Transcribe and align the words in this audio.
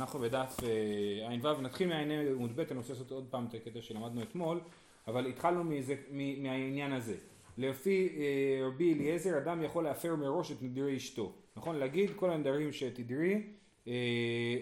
אנחנו 0.00 0.18
בדף 0.18 0.56
אה, 0.62 1.50
ע"ו, 1.50 1.60
נתחיל 1.60 1.88
מע"ה 1.88 2.30
עמוד 2.30 2.56
ב', 2.56 2.60
אני 2.60 2.78
רוצה 2.78 2.92
לעשות 2.92 3.10
עוד 3.10 3.26
פעם 3.30 3.46
את 3.46 3.54
הקטע 3.54 3.82
שלמדנו 3.82 4.22
אתמול, 4.22 4.60
אבל 5.08 5.26
התחלנו 5.26 5.64
מזה, 5.64 5.94
מהעניין 6.10 6.92
הזה. 6.92 7.16
לפי 7.58 8.08
אה, 8.16 8.66
רבי 8.66 8.94
אליעזר, 8.94 9.38
אדם 9.38 9.62
יכול 9.62 9.84
להפר 9.84 10.16
מראש 10.16 10.52
את 10.52 10.62
נדירי 10.62 10.96
אשתו. 10.96 11.32
נכון? 11.56 11.76
להגיד 11.76 12.10
כל 12.16 12.30
הנדרים 12.30 12.72
שתדרי 12.72 13.42
אה, 13.88 13.92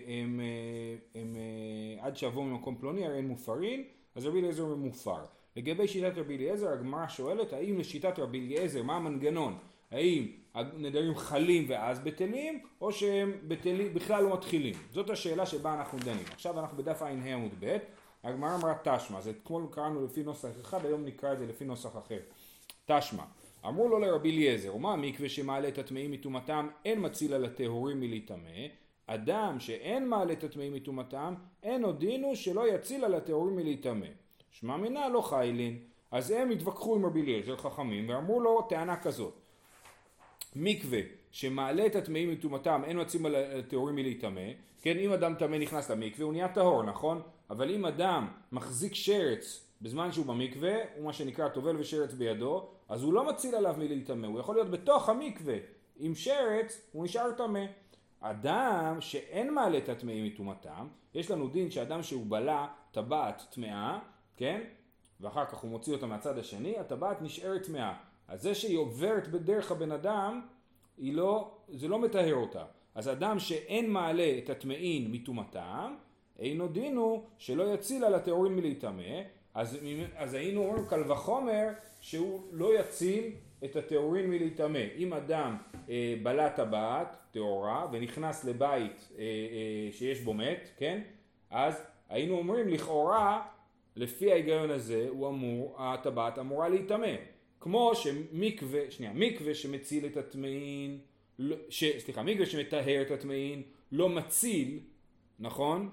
הם, 0.07 0.41
הם, 1.15 1.21
הם 1.21 1.37
עד 2.01 2.17
שיבואו 2.17 2.45
ממקום 2.45 2.77
פלוני, 2.81 3.07
הרי 3.07 3.19
הם 3.19 3.29
מופרים, 3.29 3.85
אז 4.15 4.27
רבי 4.27 4.41
אליעזר 4.41 4.63
הוא 4.63 4.79
מופר. 4.79 5.25
לגבי 5.57 5.89
שיטת 5.89 6.19
רבי 6.19 6.37
אליעזר, 6.37 6.69
הגמרא 6.69 7.09
שואלת 7.09 7.53
האם 7.53 7.79
לשיטת 7.79 8.19
רבי 8.19 8.47
אליעזר, 8.47 8.83
מה 8.83 8.97
המנגנון? 8.97 9.59
האם 9.91 10.27
הנדרים 10.57 11.17
חלים 11.17 11.65
ואז 11.69 11.99
בטלים, 11.99 12.61
או 12.81 12.93
שהם 12.93 13.33
בטלים, 13.49 13.95
בכלל 13.95 14.25
לא 14.25 14.33
מתחילים? 14.33 14.75
זאת 14.93 15.11
השאלה 15.11 15.47
שבה 15.47 15.75
אנחנו 15.75 15.99
דנים. 15.99 16.25
עכשיו 16.33 16.61
אנחנו 16.61 16.77
בדף 16.77 17.03
ע"ה 17.03 17.09
עמוד 17.09 17.53
ב', 17.61 17.77
הגמרא 18.25 18.55
אמרה 18.55 18.75
תשמע, 18.85 19.19
אז 19.19 19.29
אתמול 19.29 19.67
קראנו 19.71 20.05
לפי 20.05 20.23
נוסח 20.23 20.49
אחד, 20.61 20.87
היום 20.87 21.05
נקרא 21.05 21.33
את 21.33 21.39
זה 21.39 21.47
לפי 21.47 21.65
נוסח 21.65 21.97
אחר. 21.99 22.19
תשמע, 22.87 23.23
אמרו 23.67 23.89
לו 23.89 23.99
לרבי 23.99 24.31
אליעזר, 24.31 24.77
ומה 24.77 24.93
המקווה 24.93 25.29
שמעלה 25.29 25.69
את 25.69 25.79
הטמאים 25.79 26.13
מטומאתם, 26.13 26.69
אין 26.85 27.07
מציל 27.07 27.35
על 27.35 27.45
הטהורים 27.45 28.01
מלהיטמא, 28.01 28.67
אדם 29.07 29.61
שאין 29.61 30.09
מעלה 30.09 30.33
את 30.33 30.45
הטמאים 30.45 30.75
מטומאתם, 30.75 31.35
אין 31.63 31.85
הודינו 31.85 32.37
שלא 32.37 32.75
יציל 32.75 33.05
על 33.05 33.15
הטהורים 33.15 33.57
מלהיטמא. 33.57 34.07
שמע 34.51 34.77
מינה 34.77 35.09
לא 35.09 35.21
חיילין. 35.21 35.79
אז 36.11 36.31
הם 36.31 36.51
התווכחו 36.51 36.97
עם 36.97 37.07
רבי 37.07 37.23
אליעזר 37.23 37.57
חכמים 37.57 38.09
ואמרו 38.09 38.41
לו 38.41 38.63
טענה 38.63 38.97
כזאת 38.97 39.35
מקווה 40.57 41.01
שמעלה 41.31 41.87
את 41.87 41.97
הטמאים 41.97 42.31
מטומאתם 42.33 42.83
אין 42.85 43.01
מצאים 43.01 43.27
על 43.27 43.35
הטהורים 43.35 43.95
מלהיטמא 43.97 44.51
כן 44.83 44.99
אם 44.99 45.13
אדם 45.13 45.35
טמא 45.35 45.57
נכנס 45.57 45.91
למקווה 45.91 46.25
הוא 46.25 46.33
נהיה 46.33 46.49
טהור 46.49 46.83
נכון? 46.83 47.23
אבל 47.51 47.71
אם 47.71 47.87
אדם 47.87 48.29
מחזיק 48.53 48.95
שרץ 48.95 49.71
בזמן 49.83 50.13
שהוא 50.13 50.27
במקווה 50.27 50.75
הוא 50.97 51.05
מה 51.05 51.13
שנקרא 51.13 51.49
טובל 51.49 51.77
ושרץ 51.77 52.13
בידו 52.13 52.69
אז 52.89 53.03
הוא 53.03 53.13
לא 53.13 53.29
מציל 53.29 53.55
עליו 53.55 53.75
מלהיטמא 53.79 54.27
הוא 54.27 54.41
יכול 54.41 54.55
להיות 54.55 54.71
בתוך 54.71 55.09
המקווה. 55.09 55.57
עם 55.99 56.15
שרץ 56.15 56.89
הוא 56.93 57.05
נשאר 57.05 57.33
טמא. 57.33 57.65
אדם 58.21 58.97
שאין 59.01 59.55
מעלה 59.55 59.79
את 59.79 59.89
הטמאים 59.89 60.25
מטומאתם 60.25 60.87
יש 61.15 61.31
לנו 61.31 61.49
דין 61.49 61.71
שאדם 61.71 62.03
שהוא 62.03 62.27
בלע 62.29 62.67
טבעת 62.93 63.47
טמאה 63.51 63.99
כן? 64.37 64.61
ואחר 65.21 65.45
כך 65.45 65.59
הוא 65.59 65.71
מוציא 65.71 65.93
אותה 65.93 66.07
מהצד 66.07 66.39
השני, 66.39 66.79
הטבעת 66.79 67.23
נשארת 67.23 67.63
טמאה. 67.63 67.93
אז 68.29 68.43
זה 68.43 68.55
שהיא 68.55 68.79
עוברת 68.79 69.29
בדרך 69.29 69.71
הבן 69.71 69.93
אדם, 69.93 70.41
לא, 70.99 71.51
זה 71.69 71.89
לא 71.89 71.99
מטהר 71.99 72.35
אותה. 72.35 72.65
אז 72.95 73.09
אדם 73.09 73.39
שאין 73.39 73.91
מעלה 73.91 74.35
את 74.39 74.51
הטמאין 74.51 75.13
מטומאתם, 75.13 75.95
אינו 76.39 76.69
דינו 76.69 77.25
שלא 77.39 77.75
יציל 77.75 78.05
על 78.05 78.15
הטהורים 78.15 78.57
מלהיטמא, 78.57 79.23
אז, 79.55 79.79
אז 80.17 80.35
היינו 80.35 80.65
אומרים 80.65 80.87
קל 80.87 81.13
וחומר 81.13 81.69
שהוא 82.01 82.41
לא 82.53 82.81
יציל 82.81 83.31
את 83.65 83.77
הטהורים 83.77 84.31
מלהיטמא. 84.31 84.83
אם 84.97 85.13
אדם 85.13 85.57
אה, 85.91 86.15
בלע 86.23 86.49
טבעת 86.49 87.17
טהורה 87.31 87.87
ונכנס 87.93 88.45
לבית 88.45 89.09
אה, 89.19 89.23
אה, 89.23 89.93
שיש 89.93 90.21
בו 90.21 90.35
מת, 90.35 90.69
כן? 90.77 91.01
אז 91.51 91.83
היינו 92.09 92.39
אומרים 92.39 92.69
לכאורה 92.69 93.43
לפי 93.97 94.33
ההיגיון 94.33 94.71
הזה 94.71 95.07
הוא 95.09 95.29
אמור, 95.29 95.77
הטבעת 95.79 96.39
אמורה 96.39 96.69
להיטמא. 96.69 97.15
כמו 97.67 97.95
שמקווה, 97.95 98.81
שנייה, 98.91 99.13
מקווה 99.15 99.55
שמציל 99.55 100.07
את 100.07 100.17
הטמאין, 100.17 100.99
לא, 101.39 101.57
ש, 101.69 101.85
סליחה, 101.99 102.23
מקווה 102.23 102.47
שמטהר 102.47 103.03
את 103.03 103.11
הטמאין 103.11 103.63
לא 103.93 104.09
מציל, 104.09 104.79
נכון? 105.39 105.91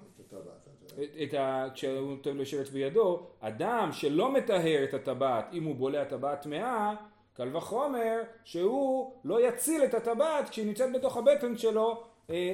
את 1.23 1.33
ה... 1.33 1.67
כשהוא 1.73 2.09
נותן 2.09 2.37
לו 2.37 2.45
שרץ 2.45 2.69
בידו, 2.69 3.27
אדם 3.39 3.89
שלא 3.91 4.33
מטהר 4.33 4.83
את 4.83 4.93
הטבעת, 4.93 5.45
אם 5.53 5.63
הוא 5.63 5.75
בולע 5.75 6.03
טבעת 6.03 6.41
טמאה, 6.41 6.95
קל 7.33 7.55
וחומר 7.55 8.21
שהוא 8.43 9.13
לא 9.23 9.47
יציל 9.47 9.83
את 9.83 9.93
הטבעת 9.93 10.49
כשהיא 10.49 10.65
נמצאת 10.65 10.93
בתוך 10.93 11.17
הבטן 11.17 11.57
שלו 11.57 12.03
אה, 12.29 12.35
אה, 12.35 12.53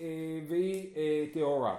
אה, 0.00 0.40
והיא 0.48 0.90
אה, 0.96 1.24
טהורה. 1.32 1.76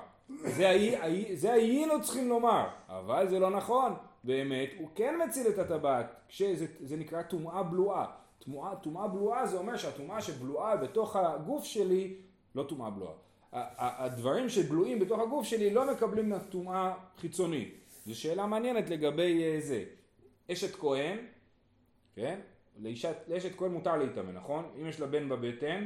זה 1.34 1.54
היינו 1.54 2.02
צריכים 2.02 2.30
לומר, 2.30 2.68
אבל 2.90 3.30
זה 3.30 3.40
לא 3.40 3.50
נכון, 3.50 3.94
באמת 4.28 4.70
הוא 4.78 4.90
כן 4.96 5.16
מציל 5.28 5.48
את 5.48 5.60
הטבעת, 5.60 6.16
כשזה 6.28 6.98
נקרא 6.98 7.22
טומאה 7.22 7.64
בלועה. 7.64 8.06
טומאה 8.82 9.08
בלועה 9.08 9.48
זה 9.48 9.58
אומר 9.58 9.78
שהטומאה 9.78 10.22
שבלועה 10.22 10.78
בתוך 10.78 11.16
הגוף 11.16 11.64
שלי, 11.64 12.16
לא 12.56 12.64
טומאה 12.64 12.90
בלועה, 12.90 13.14
הדברים 13.52 14.50
שבלועים 14.50 15.00
בתוך 15.00 15.20
הגוף 15.20 15.46
שלי 15.46 15.74
לא 15.74 15.92
מקבלים 15.92 16.40
טומאה 16.40 16.94
חיצונית. 17.18 17.76
זו 18.06 18.20
שאלה 18.20 18.46
מעניינת 18.46 18.90
לגבי 18.90 19.44
אה, 19.44 19.62
זה. 19.62 19.84
אשת 20.52 20.76
כהן, 20.76 21.18
כן? 22.16 22.40
לאשת, 22.80 23.16
לאשת 23.28 23.56
כהן 23.58 23.72
מותר 23.72 23.98
להיטמא, 23.98 24.32
נכון? 24.32 24.66
אם 24.82 24.86
יש 24.86 25.00
לה 25.00 25.08
בן 25.08 25.30
בבטן, 25.30 25.86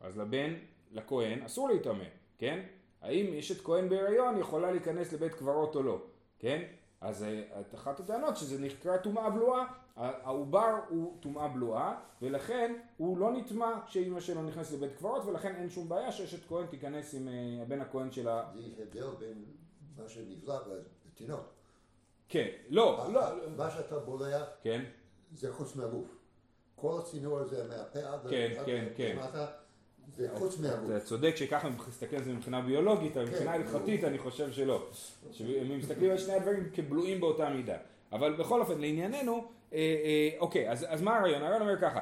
אז 0.00 0.18
לבן, 0.18 0.54
לכהן, 0.92 1.42
אסור 1.42 1.68
להיטמא, 1.68 2.04
כן? 2.38 2.60
האם 3.02 3.34
אשת 3.38 3.64
כהן 3.64 3.88
בהיריון 3.88 4.38
יכולה 4.38 4.70
להיכנס 4.70 5.12
לבית 5.12 5.34
קברות 5.34 5.76
או 5.76 5.82
לא, 5.82 6.02
כן? 6.38 6.62
אז 7.02 7.22
אה, 7.22 7.42
את 7.60 7.74
אחת 7.74 8.00
הטענות 8.00 8.36
שזה 8.36 8.60
נקרא 8.60 8.96
טומאה 8.96 9.30
בלועה, 9.30 9.66
העובר 9.96 10.80
הוא 10.88 11.16
טומאה 11.20 11.48
בלועה 11.48 12.00
ולכן 12.22 12.74
הוא 12.96 13.18
לא 13.18 13.32
נטמע 13.32 13.80
כשאימא 13.86 14.20
שלו 14.20 14.42
נכנסת 14.42 14.72
לבית 14.72 14.96
קברות 14.98 15.24
ולכן 15.24 15.54
אין 15.54 15.70
שום 15.70 15.88
בעיה 15.88 16.12
שאשת 16.12 16.48
כהן 16.48 16.66
תיכנס 16.66 17.14
עם 17.14 17.28
אה, 17.28 17.62
הבן 17.62 17.80
הכהן 17.80 18.10
שלה. 18.10 18.50
זה 18.54 18.82
הבדל 18.82 19.06
בין 19.18 19.44
מה 19.96 20.08
שנבלע 20.08 20.58
לתינוק. 21.06 21.40
כן, 22.28 22.48
לא, 22.68 23.06
לא. 23.12 23.20
מה 23.56 23.70
שאתה 23.70 23.98
בולע 23.98 24.44
כן. 24.62 24.84
זה 25.32 25.52
חוץ 25.52 25.76
מהגוף. 25.76 26.18
כל 26.76 26.98
הצינור 26.98 27.38
הזה 27.38 27.68
מהפה 27.68 27.98
עד 27.98 28.20
כן, 28.30 28.62
כן, 28.66 28.88
כן. 28.96 29.18
זה 30.16 30.28
חוץ 30.34 30.58
מהגוף. 30.58 30.90
אתה 30.90 31.00
צודק 31.00 31.36
שככה 31.36 31.68
מסתכל 31.88 32.16
על 32.16 32.22
זה 32.22 32.32
מבחינה 32.32 32.60
ביולוגית, 32.60 33.16
אבל 33.16 33.26
מבחינה 33.26 33.52
כן. 33.52 33.60
הלכתית 33.60 34.04
אני 34.04 34.18
חושב 34.18 34.52
שלא. 34.52 34.86
מסתכלים 35.78 36.10
על 36.10 36.18
שני 36.18 36.34
הדברים 36.34 36.68
כבלועים 36.74 37.20
באותה 37.20 37.50
מידה. 37.50 37.76
אבל 38.12 38.32
בכל 38.32 38.60
אופן, 38.60 38.80
לענייננו, 38.80 39.44
אה, 39.72 39.78
אה, 39.78 40.28
אוקיי, 40.40 40.70
אז, 40.70 40.86
אז 40.88 41.02
מה 41.02 41.18
הרעיון? 41.18 41.42
הרעיון 41.42 41.62
אומר 41.62 41.80
ככה, 41.80 42.00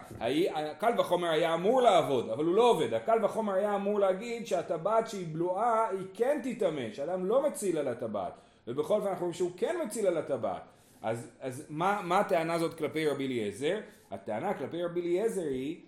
הקל 0.55 1.01
וחומר 1.01 1.29
היה 1.29 1.55
אמור 1.55 1.83
לעבוד, 1.83 2.29
אבל 2.29 2.45
הוא 2.45 2.55
לא 2.55 2.71
עובד. 2.71 2.95
הקל 2.95 3.25
וחומר 3.25 3.55
היה 3.55 3.75
אמור 3.75 4.01
להגיד 4.01 4.47
שהטבעת 4.47 5.09
שהיא 5.09 5.27
בלועה, 5.33 5.89
היא 5.89 6.07
כן 6.15 6.41
תיטמא, 6.43 6.93
שאדם 6.93 7.27
לא 7.27 7.49
מציל 7.49 7.79
על 7.79 7.89
הטבעת. 7.89 8.33
ובכל 8.67 8.95
אופן 8.95 9.07
אנחנו 9.07 9.21
רואים 9.21 9.35
שהוא 9.35 9.51
כן 9.57 9.77
מציל 9.87 10.07
על 10.07 10.19
הטבעת. 10.19 10.63
אז, 11.03 11.31
אז 11.41 11.67
מה, 11.69 12.01
מה 12.05 12.19
הטענה 12.19 12.55
הזאת 12.55 12.75
כלפי 12.75 13.07
רבי 13.07 13.27
אליעזר? 13.27 13.81
הטענה 14.11 14.55
כלפי 14.55 14.83
רבי 14.83 15.01
אליעזר 15.01 15.43
היא 15.43 15.81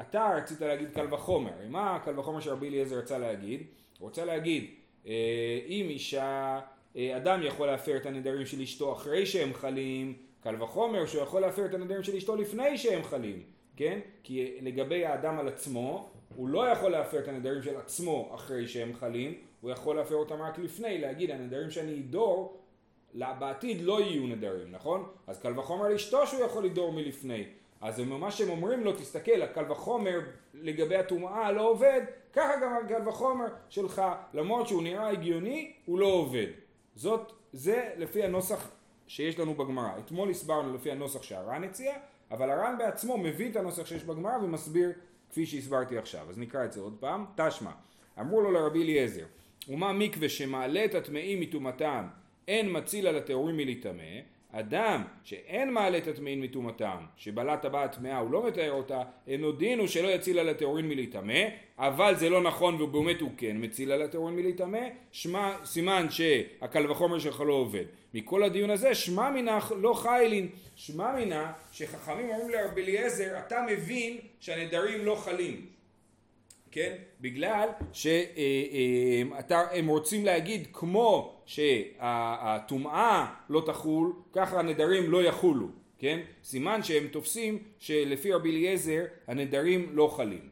אתה 0.00 0.32
רצית 0.36 0.60
להגיד 0.60 0.88
קל 0.94 1.14
וחומר, 1.14 1.50
מה 1.68 1.98
קל 2.04 2.18
וחומר 2.18 2.40
שרבי 2.40 2.68
אליעזר 2.68 2.98
רצה 2.98 3.18
להגיד? 3.18 3.62
הוא 3.98 4.08
רוצה 4.08 4.24
להגיד 4.24 4.70
אה, 5.06 5.12
אם 5.66 5.86
אישה, 5.88 6.60
אה, 6.96 7.16
אדם 7.16 7.40
יכול 7.42 7.66
להפר 7.66 7.96
את 7.96 8.06
הנדרים 8.06 8.46
של 8.46 8.60
אשתו 8.60 8.92
אחרי 8.92 9.26
שהם 9.26 9.54
חלים, 9.54 10.14
קל 10.42 10.62
וחומר 10.62 11.06
שהוא 11.06 11.22
יכול 11.22 11.40
להפר 11.40 11.64
את 11.64 11.74
הנדרים 11.74 12.02
של 12.02 12.16
אשתו 12.16 12.36
לפני 12.36 12.78
שהם 12.78 13.02
חלים, 13.02 13.42
כן? 13.76 14.00
כי 14.22 14.56
לגבי 14.62 15.04
האדם 15.04 15.38
על 15.38 15.48
עצמו, 15.48 16.10
הוא 16.36 16.48
לא 16.48 16.68
יכול 16.68 16.90
להפר 16.90 17.18
את 17.18 17.28
הנדרים 17.28 17.62
של 17.62 17.76
עצמו 17.76 18.32
אחרי 18.34 18.68
שהם 18.68 18.94
חלים, 18.94 19.34
הוא 19.60 19.70
יכול 19.70 19.96
להפר 19.96 20.14
אותם 20.14 20.42
רק 20.42 20.58
לפני, 20.58 20.98
להגיד 20.98 21.30
הנדרים 21.30 21.70
שאני 21.70 22.00
אדור 22.00 22.60
בעתיד 23.14 23.80
לא 23.80 24.00
יהיו 24.00 24.26
נדרים, 24.26 24.72
נכון? 24.72 25.08
אז 25.26 25.40
קל 25.40 25.58
וחומר 25.58 25.88
לאשתו 25.88 26.26
שהוא 26.26 26.44
יכול 26.44 26.64
לדור 26.64 26.92
מלפני. 26.92 27.44
אז 27.80 27.96
זה 27.96 28.04
ממש 28.04 28.40
הם 28.40 28.48
אומרים 28.48 28.84
לו, 28.84 28.92
תסתכל, 28.92 29.42
הקל 29.42 29.72
וחומר 29.72 30.20
לגבי 30.54 30.96
הטומאה 30.96 31.52
לא 31.52 31.68
עובד, 31.68 32.00
ככה 32.32 32.52
גם 32.62 32.72
הקל 32.84 33.08
וחומר 33.08 33.46
שלך, 33.68 34.02
למרות 34.34 34.68
שהוא 34.68 34.82
נראה 34.82 35.08
הגיוני, 35.08 35.72
הוא 35.84 35.98
לא 35.98 36.06
עובד. 36.06 36.46
זאת, 36.94 37.32
זה 37.52 37.90
לפי 37.96 38.24
הנוסח 38.24 38.70
שיש 39.06 39.38
לנו 39.38 39.54
בגמרא. 39.54 39.98
אתמול 39.98 40.30
הסברנו 40.30 40.74
לפי 40.74 40.90
הנוסח 40.90 41.22
שהר"ן 41.22 41.64
הציע, 41.64 41.94
אבל 42.30 42.50
הר"ן 42.50 42.74
בעצמו 42.78 43.18
מביא 43.18 43.50
את 43.50 43.56
הנוסח 43.56 43.86
שיש 43.86 44.04
בגמרא 44.04 44.36
ומסביר 44.36 44.92
כפי 45.30 45.46
שהסברתי 45.46 45.98
עכשיו. 45.98 46.26
אז 46.30 46.38
נקרא 46.38 46.64
את 46.64 46.72
זה 46.72 46.80
עוד 46.80 46.96
פעם. 47.00 47.24
תשמע, 47.36 47.70
אמרו 48.20 48.40
לו 48.40 48.50
לרבי 48.50 48.82
אליעזר, 48.82 49.24
ומה 49.68 49.92
מקווה 49.92 50.28
שמעלה 50.28 50.84
את 50.84 50.94
הטמאים 50.94 51.40
מטומאתם, 51.40 52.06
אין 52.48 52.76
מציל 52.76 53.06
על 53.06 53.16
הטהורים 53.16 53.56
מלהיטמא, 53.56 54.02
אדם 54.52 55.02
שאין 55.24 55.72
מעלה 55.72 55.98
את 55.98 56.08
הטמאים 56.08 56.40
מטומאתם, 56.40 56.96
שבלע 57.16 57.56
טבעת 57.56 57.96
טמאה 57.96 58.18
הוא 58.18 58.30
לא 58.30 58.46
מתאר 58.46 58.72
אותה, 58.72 59.02
דין 59.58 59.78
הוא 59.78 59.86
שלא 59.86 60.08
יציל 60.08 60.38
על 60.38 60.48
הטהורין 60.48 60.88
מלהיטמא, 60.88 61.42
אבל 61.78 62.14
זה 62.16 62.30
לא 62.30 62.42
נכון 62.42 62.82
ובאמת 62.82 63.20
הוא 63.20 63.30
כן 63.36 63.56
מציל 63.60 63.92
על 63.92 64.02
הטהורין 64.02 64.36
מלהיטמא, 64.36 64.88
סימן 65.64 66.06
שהקל 66.10 66.90
וחומר 66.90 67.18
שלך 67.18 67.40
לא 67.40 67.52
עובד. 67.52 67.84
מכל 68.14 68.42
הדיון 68.42 68.70
הזה 68.70 68.94
שמע 68.94 69.30
מינה 69.30 69.58
לא 69.76 69.94
חיילין, 69.94 70.48
שמע 70.76 71.12
מינה 71.12 71.52
שחכמים 71.72 72.30
אומרים 72.30 72.50
לרבי 72.50 72.82
אליעזר 72.82 73.38
אתה 73.38 73.62
מבין 73.68 74.18
שהנדרים 74.40 75.04
לא 75.04 75.14
חלים. 75.14 75.66
כן? 76.72 76.96
בגלל 77.20 77.68
שהם 77.92 79.86
רוצים 79.86 80.24
להגיד 80.24 80.68
כמו 80.72 81.34
שהטומאה 81.46 83.34
לא 83.50 83.62
תחול, 83.66 84.12
ככה 84.32 84.58
הנדרים 84.58 85.10
לא 85.10 85.22
יחולו, 85.22 85.66
כן? 85.98 86.20
סימן 86.44 86.82
שהם 86.82 87.06
תופסים 87.08 87.58
שלפי 87.78 88.32
רבי 88.32 88.50
אליעזר 88.50 89.04
הנדרים 89.26 89.88
לא 89.92 90.14
חלים. 90.16 90.48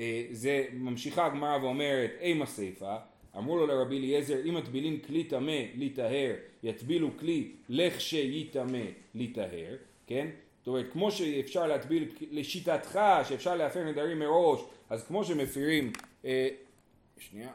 אה, 0.00 0.24
זה 0.30 0.64
ממשיכה 0.72 1.26
הגמרא 1.26 1.58
ואומרת 1.62 2.10
אימה 2.20 2.46
סיפה 2.46 2.96
אמרו 3.36 3.56
לו 3.56 3.66
לרבי 3.66 3.98
אליעזר 3.98 4.36
אם 4.48 4.54
מטבילין 4.54 4.98
כלי 4.98 5.24
טמא 5.24 5.62
להיטהר 5.74 6.34
יטבילו 6.62 7.10
כלי 7.18 7.50
לכשייטמא 7.68 8.84
להיטהר 9.14 9.76
כן 10.06 10.26
זאת 10.58 10.68
אומרת 10.68 10.86
כמו 10.92 11.10
שאפשר 11.10 11.66
להטביל 11.66 12.08
לשיטתך 12.30 13.00
שאפשר 13.28 13.56
להפר 13.56 13.84
נדרים 13.84 14.18
מראש 14.18 14.60
אז 14.90 15.06
כמו 15.06 15.24
שמפירים 15.24 15.92
אה, 16.24 16.48
שנייה 17.18 17.52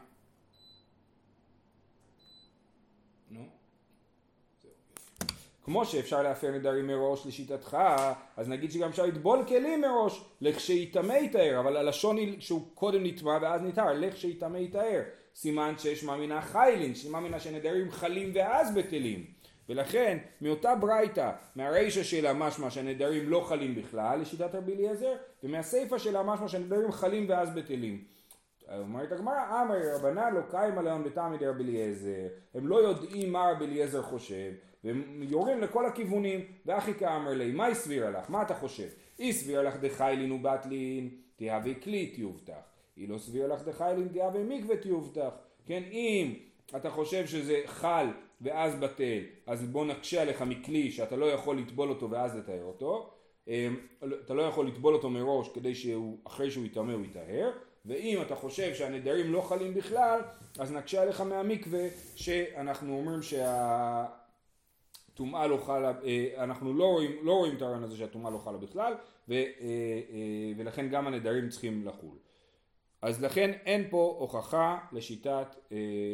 כמו 5.65 5.85
שאפשר 5.85 6.21
להפר 6.23 6.51
נדרים 6.51 6.87
מראש 6.87 7.27
לשיטתך, 7.27 7.77
אז 8.37 8.49
נגיד 8.49 8.71
שגם 8.71 8.89
אפשר 8.89 9.05
לטבול 9.05 9.45
כלים 9.47 9.81
מראש, 9.81 10.21
לכשיטמא 10.41 11.13
יטהר, 11.13 11.59
אבל 11.59 11.77
הלשון 11.77 12.17
היא 12.17 12.39
שהוא 12.39 12.67
קודם 12.73 13.05
נטמע 13.05 13.37
ואז 13.41 13.61
נטהר, 13.61 13.93
לכשיטמא 13.93 14.57
יטהר. 14.57 15.01
סימן 15.35 15.73
שיש 15.77 16.03
מאמינה 16.03 16.41
חיילין, 16.41 16.95
שמאמינה 16.95 17.39
שנדרים 17.39 17.91
חלים 17.91 18.31
ואז 18.35 18.75
בטלים. 18.75 19.25
ולכן 19.69 20.17
מאותה 20.41 20.75
ברייתא, 20.75 21.31
מהרישא 21.55 22.03
שלה 22.03 22.33
משמע 22.33 22.69
שהנדרים 22.69 23.29
לא 23.29 23.45
חלים 23.47 23.75
בכלל, 23.75 24.19
לשיטת 24.21 24.55
רבי 24.55 24.73
אליעזר, 24.73 25.13
ומהסיפא 25.43 25.97
שלה 25.97 26.23
משמע 26.23 26.47
שהנדרים 26.47 26.91
חלים 26.91 27.25
ואז 27.29 27.49
בטלים. 27.55 28.03
אומרת 28.79 29.11
הגמרא, 29.11 29.61
אמר 29.61 29.75
רבנן 29.95 30.33
לא 30.33 30.41
קיימה 30.49 30.81
להם 30.81 31.03
בטעמי 31.03 31.37
דרבי 31.37 31.63
אליעזר, 31.63 32.27
הם 32.53 32.67
לא 32.67 32.75
יודעים 32.75 33.31
מה 33.31 33.51
רבי 33.51 33.65
אליעזר 33.65 34.01
חושב, 34.01 34.51
והם 34.83 35.23
יורים 35.23 35.61
לכל 35.61 35.85
הכיוונים, 35.85 36.45
ואחי 36.65 36.93
כאמר 36.93 37.33
לי, 37.33 37.51
מה 37.51 37.67
הסבירה 37.67 38.09
לך? 38.09 38.29
מה 38.29 38.41
אתה 38.41 38.53
חושב? 38.53 38.87
אי 39.19 39.33
סבירה 39.33 39.63
לך 39.63 39.75
דחיילין 39.81 40.31
ובטלין, 40.31 41.09
תהווה 41.35 41.73
כלי 41.73 42.07
תיובטח. 42.07 42.53
היא 42.95 43.09
לא 43.09 43.17
סבירה 43.17 43.47
לך 43.47 43.61
דחיילין, 43.63 44.07
תהווה 44.07 44.43
מקווה 44.43 44.77
תיובטח. 44.77 45.29
כן, 45.65 45.83
אם 45.91 46.33
אתה 46.75 46.89
חושב 46.89 47.27
שזה 47.27 47.61
חל 47.65 48.07
ואז 48.41 48.75
בטל, 48.75 49.19
אז 49.47 49.63
בוא 49.63 49.85
נקשה 49.85 50.21
עליך 50.21 50.41
מכלי 50.41 50.91
שאתה 50.91 51.15
לא 51.15 51.25
יכול 51.25 51.57
לטבול 51.57 51.89
אותו 51.89 52.09
ואז 52.09 52.35
לתאר 52.35 52.63
אותו. 52.63 53.09
אמ, 53.47 53.77
אתה 54.25 54.33
לא 54.33 54.41
יכול 54.41 54.67
לטבול 54.67 54.93
אותו 54.93 55.09
מראש 55.09 55.49
כדי 55.53 55.75
שאחרי 55.75 56.51
שהוא 56.51 56.65
יטמא 56.65 56.91
הוא 56.91 57.05
יטהר. 57.05 57.51
ואם 57.85 58.21
אתה 58.21 58.35
חושב 58.35 58.73
שהנדרים 58.73 59.33
לא 59.33 59.41
חלים 59.41 59.73
בכלל, 59.73 60.19
אז 60.59 60.71
נקשה 60.71 61.01
עליך 61.01 61.21
מהמקווה 61.21 61.87
שאנחנו 62.15 62.97
אומרים 62.97 63.21
שה... 63.21 64.05
טומאה 65.15 65.47
לא 65.47 65.57
חלה, 65.57 65.93
אה, 66.03 66.43
אנחנו 66.43 66.73
לא 66.73 66.85
רואים, 66.85 67.11
לא 67.21 67.33
רואים 67.33 67.55
את 67.55 67.61
הרעיון 67.61 67.83
הזה 67.83 67.97
שהטומאה 67.97 68.31
לא 68.31 68.37
חלה 68.37 68.57
בכלל 68.57 68.93
ו, 69.29 69.33
אה, 69.33 69.39
אה, 69.41 70.51
ולכן 70.57 70.89
גם 70.89 71.07
הנדרים 71.07 71.49
צריכים 71.49 71.87
לחול. 71.87 72.17
אז 73.01 73.23
לכן 73.23 73.51
אין 73.65 73.87
פה 73.89 74.15
הוכחה 74.19 74.77
לשיטת 74.91 75.55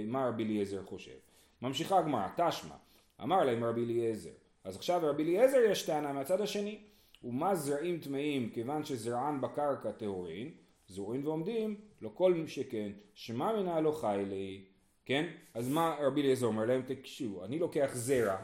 מה 0.05 0.27
רבי 0.27 0.43
אליעזר 0.43 0.83
חושב. 0.83 1.30
ממשיכה 1.61 1.99
הגמרא, 1.99 2.27
תשמע, 2.35 2.75
אמר 3.23 3.43
להם 3.43 3.63
רבי 3.63 3.83
אליעזר, 3.83 4.29
אז 4.63 4.75
עכשיו 4.75 5.01
רבי 5.03 5.23
אליעזר 5.23 5.57
יש 5.57 5.83
טענה 5.83 6.13
מהצד 6.13 6.41
השני, 6.41 6.79
ומה 7.23 7.55
זרעים 7.55 7.99
טמאים 7.99 8.49
כיוון 8.49 8.83
שזרען 8.83 9.41
בקרקע 9.41 9.91
טהורין, 9.91 10.51
זורין 10.87 11.27
ועומדים, 11.27 11.75
לא 12.01 12.11
כל 12.13 12.43
שכן, 12.47 12.91
שמע 13.13 13.53
מנה 13.53 13.81
לא 13.81 13.91
חי 13.91 14.23
לי, 14.29 14.65
כן? 15.05 15.27
אז 15.53 15.69
מה 15.69 15.95
רבי 15.99 16.21
אליעזר 16.21 16.45
אומר 16.45 16.65
להם? 16.65 16.81
תקשיבו, 16.81 17.45
אני 17.45 17.59
לוקח 17.59 17.89
זרע 17.93 18.37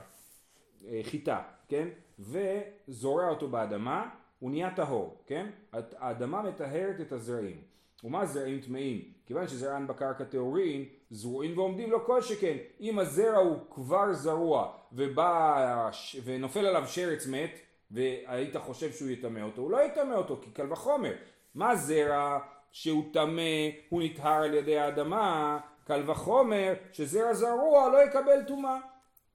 אה, 0.87 1.01
חיטה, 1.03 1.41
כן? 1.67 1.87
וזורע 2.19 3.29
אותו 3.29 3.47
באדמה, 3.47 4.09
הוא 4.39 4.51
נהיה 4.51 4.75
טהור, 4.75 5.23
כן? 5.25 5.49
האדמה 5.73 6.41
מטהרת 6.41 7.01
את 7.01 7.11
הזרעים. 7.11 7.61
ומה 8.03 8.25
זרעים 8.25 8.59
טמאים? 8.59 9.01
כיוון 9.25 9.47
שזרען 9.47 9.87
בקרקע 9.87 10.23
טהורין, 10.23 10.85
זרועים 11.09 11.57
ועומדים 11.57 11.91
לו 11.91 12.05
כל 12.05 12.21
שכן. 12.21 12.57
אם 12.79 12.99
הזרע 12.99 13.37
הוא 13.37 13.57
כבר 13.71 14.13
זרוע 14.13 14.71
ובא 14.93 15.89
ונופל 16.23 16.65
עליו 16.65 16.87
שרץ 16.87 17.27
מת, 17.27 17.59
והיית 17.91 18.57
חושב 18.57 18.91
שהוא 18.91 19.09
יטמא 19.09 19.39
אותו, 19.39 19.61
הוא 19.61 19.71
לא 19.71 19.85
יטמא 19.85 20.13
אותו, 20.13 20.39
כי 20.41 20.49
קל 20.49 20.71
וחומר. 20.71 21.13
מה 21.55 21.75
זרע 21.75 22.39
שהוא 22.71 23.03
טמא, 23.13 23.41
הוא 23.89 24.03
נטהר 24.03 24.43
על 24.43 24.53
ידי 24.53 24.77
האדמה, 24.77 25.59
קל 25.83 26.03
וחומר 26.05 26.73
שזרע 26.93 27.33
זרוע 27.33 27.89
לא 27.89 28.03
יקבל 28.03 28.43
טומאה. 28.47 28.77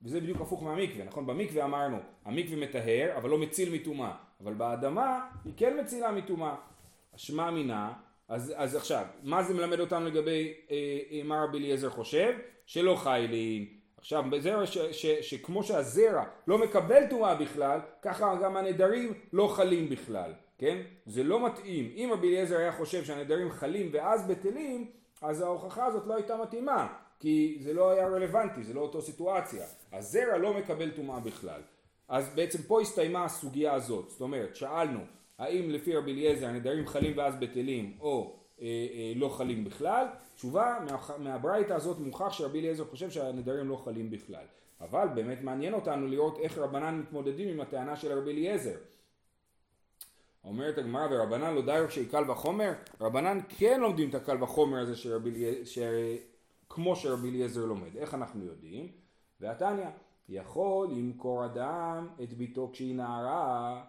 וזה 0.03 0.21
בדיוק 0.21 0.41
הפוך 0.41 0.63
מהמקווה, 0.63 1.05
נכון? 1.05 1.27
במקווה 1.27 1.65
אמרנו, 1.65 1.99
המקווה 2.25 2.57
מטהר, 2.57 3.17
אבל 3.17 3.31
לא 3.31 3.39
מציל 3.39 3.75
מטומאה, 3.75 4.15
אבל 4.41 4.55
באדמה 4.55 5.27
היא 5.45 5.53
כן 5.57 5.81
מצילה 5.81 6.13
מטומאה. 6.13 6.55
אשמה 7.17 7.51
מינה, 7.51 7.93
אז, 8.29 8.53
אז 8.57 8.77
עכשיו, 8.77 9.05
מה 9.23 9.43
זה 9.43 9.55
מלמד 9.55 9.81
אותנו 9.81 10.07
לגבי 10.07 10.55
אה, 10.71 10.77
אה, 11.11 11.23
מה 11.25 11.45
רבי 11.45 11.59
אליעזר 11.59 11.91
חושב? 11.91 12.33
שלא 12.67 12.97
חיילין. 12.97 13.67
עכשיו, 13.97 14.25
בזרע 14.31 14.67
ש, 14.67 14.79
ש, 14.79 14.79
ש, 14.93 15.07
שכמו 15.07 15.63
שהזרע 15.63 16.25
לא 16.47 16.59
מקבל 16.59 17.03
טומאה 17.11 17.35
בכלל, 17.35 17.81
ככה 18.03 18.37
גם 18.43 18.57
הנדרים 18.57 19.15
לא 19.33 19.53
חלים 19.57 19.89
בכלל, 19.89 20.33
כן? 20.59 20.79
זה 21.07 21.23
לא 21.23 21.47
מתאים. 21.47 21.93
אם 21.95 22.11
רבי 22.13 22.29
אליעזר 22.29 22.57
היה 22.57 22.73
חושב 22.73 23.05
שהנדרים 23.05 23.51
חלים 23.51 23.91
ואז 23.93 24.27
בטלים, 24.29 24.91
אז 25.23 25.41
ההוכחה 25.41 25.87
הזאת 25.87 26.07
לא 26.07 26.15
הייתה 26.15 26.37
מתאימה. 26.37 26.95
כי 27.21 27.59
זה 27.61 27.73
לא 27.73 27.91
היה 27.91 28.09
רלוונטי, 28.09 28.65
זה 28.65 28.75
לא 28.75 28.81
אותו 28.81 29.03
סיטואציה. 29.03 29.67
הזרע 29.93 30.39
לא 30.39 30.55
מקבל 30.55 30.91
טומאה 30.91 31.21
בכלל. 31.21 31.61
אז 32.09 32.35
בעצם 32.35 32.63
פה 32.63 32.81
הסתיימה 32.81 33.25
הסוגיה 33.25 33.75
הזאת. 33.75 34.11
זאת 34.11 34.21
אומרת, 34.21 34.57
שאלנו, 34.57 35.01
האם 35.39 35.71
לפי 35.71 35.97
רבי 35.97 36.13
אליעזר 36.13 36.47
הנדרים 36.47 36.87
חלים 36.87 37.19
ואז 37.19 37.37
בטלים 37.37 37.97
או 38.01 38.37
אה, 38.61 38.67
אה, 38.67 39.13
לא 39.17 39.29
חלים 39.29 39.65
בכלל? 39.65 40.07
תשובה, 40.35 40.79
מה, 40.91 41.17
מהברייתא 41.19 41.73
הזאת 41.73 41.99
מוכח 41.99 42.33
שרבי 42.33 42.61
אליעזר 42.61 42.85
חושב 42.85 43.11
שהנדרים 43.11 43.69
לא 43.69 43.77
חלים 43.77 44.11
בכלל. 44.11 44.45
אבל 44.81 45.09
באמת 45.15 45.43
מעניין 45.43 45.75
אותנו 45.75 46.07
לראות 46.07 46.39
איך 46.39 46.59
רבנן 46.59 46.99
מתמודדים 46.99 47.49
עם 47.49 47.61
הטענה 47.61 47.97
של 47.97 48.19
רבי 48.19 48.31
אליעזר. 48.31 48.77
אומרת 50.45 50.79
הגמרא 50.79 51.07
ורבנן 51.11 51.55
לא 51.55 51.63
די 51.63 51.79
רק 51.85 51.91
שקל 51.91 52.31
וחומר, 52.31 52.73
רבנן 53.01 53.39
כן 53.49 53.81
לומדים 53.81 54.09
את 54.09 54.15
הקל 54.15 54.43
וחומר 54.43 54.79
הזה 54.79 54.97
של 54.97 55.15
רבי 55.15 55.31
אליעזר, 55.31 55.81
כמו 56.69 56.97
שרבי 56.97 57.31
אליעזר 57.31 57.65
לומד. 57.65 57.97
איך 57.97 58.15
אנחנו 58.15 58.45
יודעים? 58.45 58.89
והתניא, 59.41 59.87
יכול 60.29 60.89
למכור 60.91 61.45
אדם 61.45 62.09
את 62.23 62.33
ביתו 62.33 62.71
כשהיא 62.73 62.95
נערה. 62.95 63.85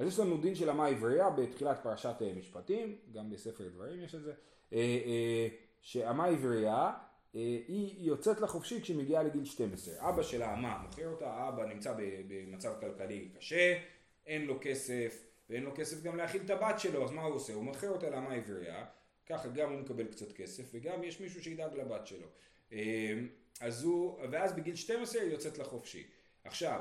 אז 0.00 0.06
יש 0.06 0.18
לנו 0.18 0.36
דין 0.36 0.54
של 0.54 0.70
אמה 0.70 0.86
עברייה 0.86 1.30
בתחילת 1.30 1.82
פרשת 1.82 2.14
אה, 2.22 2.32
משפטים, 2.32 2.96
גם 3.12 3.30
בספר 3.30 3.68
דברים 3.68 4.02
יש 4.02 4.14
את 4.14 4.22
זה, 4.22 4.32
אה, 4.72 4.78
אה, 4.78 5.48
שאמה 5.82 6.26
עברייה 6.26 6.92
היא 7.32 7.94
יוצאת 7.98 8.40
לחופשי 8.40 8.82
כשהיא 8.82 8.96
מגיעה 8.96 9.22
לגיל 9.22 9.44
12. 9.44 10.08
אבא 10.08 10.22
של 10.22 10.42
האמה 10.42 10.78
מוכר 10.78 11.08
אותה, 11.08 11.30
האבא 11.30 11.66
נמצא 11.66 11.94
במצב 12.28 12.72
כלכלי 12.80 13.28
קשה, 13.38 13.78
אין 14.26 14.46
לו 14.46 14.58
כסף, 14.60 15.24
ואין 15.50 15.62
לו 15.62 15.70
כסף 15.74 16.02
גם 16.02 16.16
להאכיל 16.16 16.42
את 16.44 16.50
הבת 16.50 16.80
שלו, 16.80 17.04
אז 17.04 17.10
מה 17.10 17.22
הוא 17.22 17.34
עושה? 17.34 17.54
הוא 17.54 17.64
מוכר 17.64 17.88
אותה 17.88 18.10
לאמה 18.10 18.34
עברייה, 18.34 18.84
ככה 19.26 19.48
גם 19.48 19.72
הוא 19.72 19.80
מקבל 19.80 20.04
קצת 20.04 20.32
כסף 20.32 20.64
וגם 20.72 21.04
יש 21.04 21.20
מישהו 21.20 21.42
שידאג 21.42 21.74
לבת 21.74 22.06
שלו. 22.06 22.26
אז 23.60 23.82
הוא, 23.82 24.18
ואז 24.30 24.52
בגיל 24.52 24.76
12 24.76 25.22
היא 25.22 25.30
יוצאת 25.30 25.58
לחופשי. 25.58 26.06
עכשיו, 26.44 26.80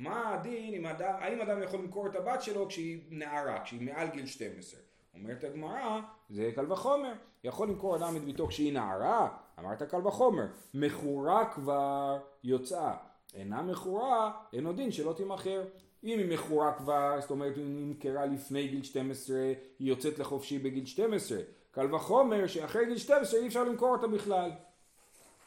מה 0.00 0.34
הדין 0.34 0.74
אם 0.74 0.86
אדם, 0.86 1.14
האם 1.18 1.40
אדם 1.40 1.62
יכול 1.62 1.80
למכור 1.80 2.06
את 2.06 2.16
הבת 2.16 2.42
שלו 2.42 2.68
כשהיא 2.68 3.00
נערה, 3.10 3.64
כשהיא 3.64 3.80
מעל 3.80 4.08
גיל 4.08 4.26
12? 4.26 4.80
אומרת 5.14 5.44
הגמרא, 5.44 6.00
זה 6.30 6.50
קל 6.54 6.72
וחומר, 6.72 7.12
יכול 7.44 7.68
למכור 7.68 7.96
אדם 7.96 8.16
את 8.16 8.24
ביתו 8.24 8.46
כשהיא 8.46 8.72
נערה, 8.72 9.28
אמרת 9.58 9.82
קל 9.82 10.06
וחומר, 10.06 10.46
מכורה 10.74 11.52
כבר 11.54 12.18
יוצאה, 12.44 12.94
אינה 13.34 13.62
מכורה, 13.62 14.32
אין 14.52 14.66
עוד 14.66 14.76
דין 14.76 14.92
שלא 14.92 15.12
תימכר. 15.12 15.64
אם 16.04 16.18
היא 16.18 16.34
מכורה 16.34 16.72
כבר, 16.72 17.20
זאת 17.20 17.30
אומרת 17.30 17.56
היא 17.56 17.64
נמכרה 17.66 18.26
לפני 18.26 18.68
גיל 18.68 18.82
12, 18.82 19.36
היא 19.78 19.88
יוצאת 19.88 20.18
לחופשי 20.18 20.58
בגיל 20.58 20.86
12, 20.86 21.38
קל 21.70 21.94
וחומר 21.94 22.46
שאחרי 22.46 22.86
גיל 22.86 22.98
12 22.98 23.40
אי 23.40 23.46
אפשר 23.46 23.64
למכור 23.64 23.92
אותה 23.92 24.06
בכלל, 24.06 24.50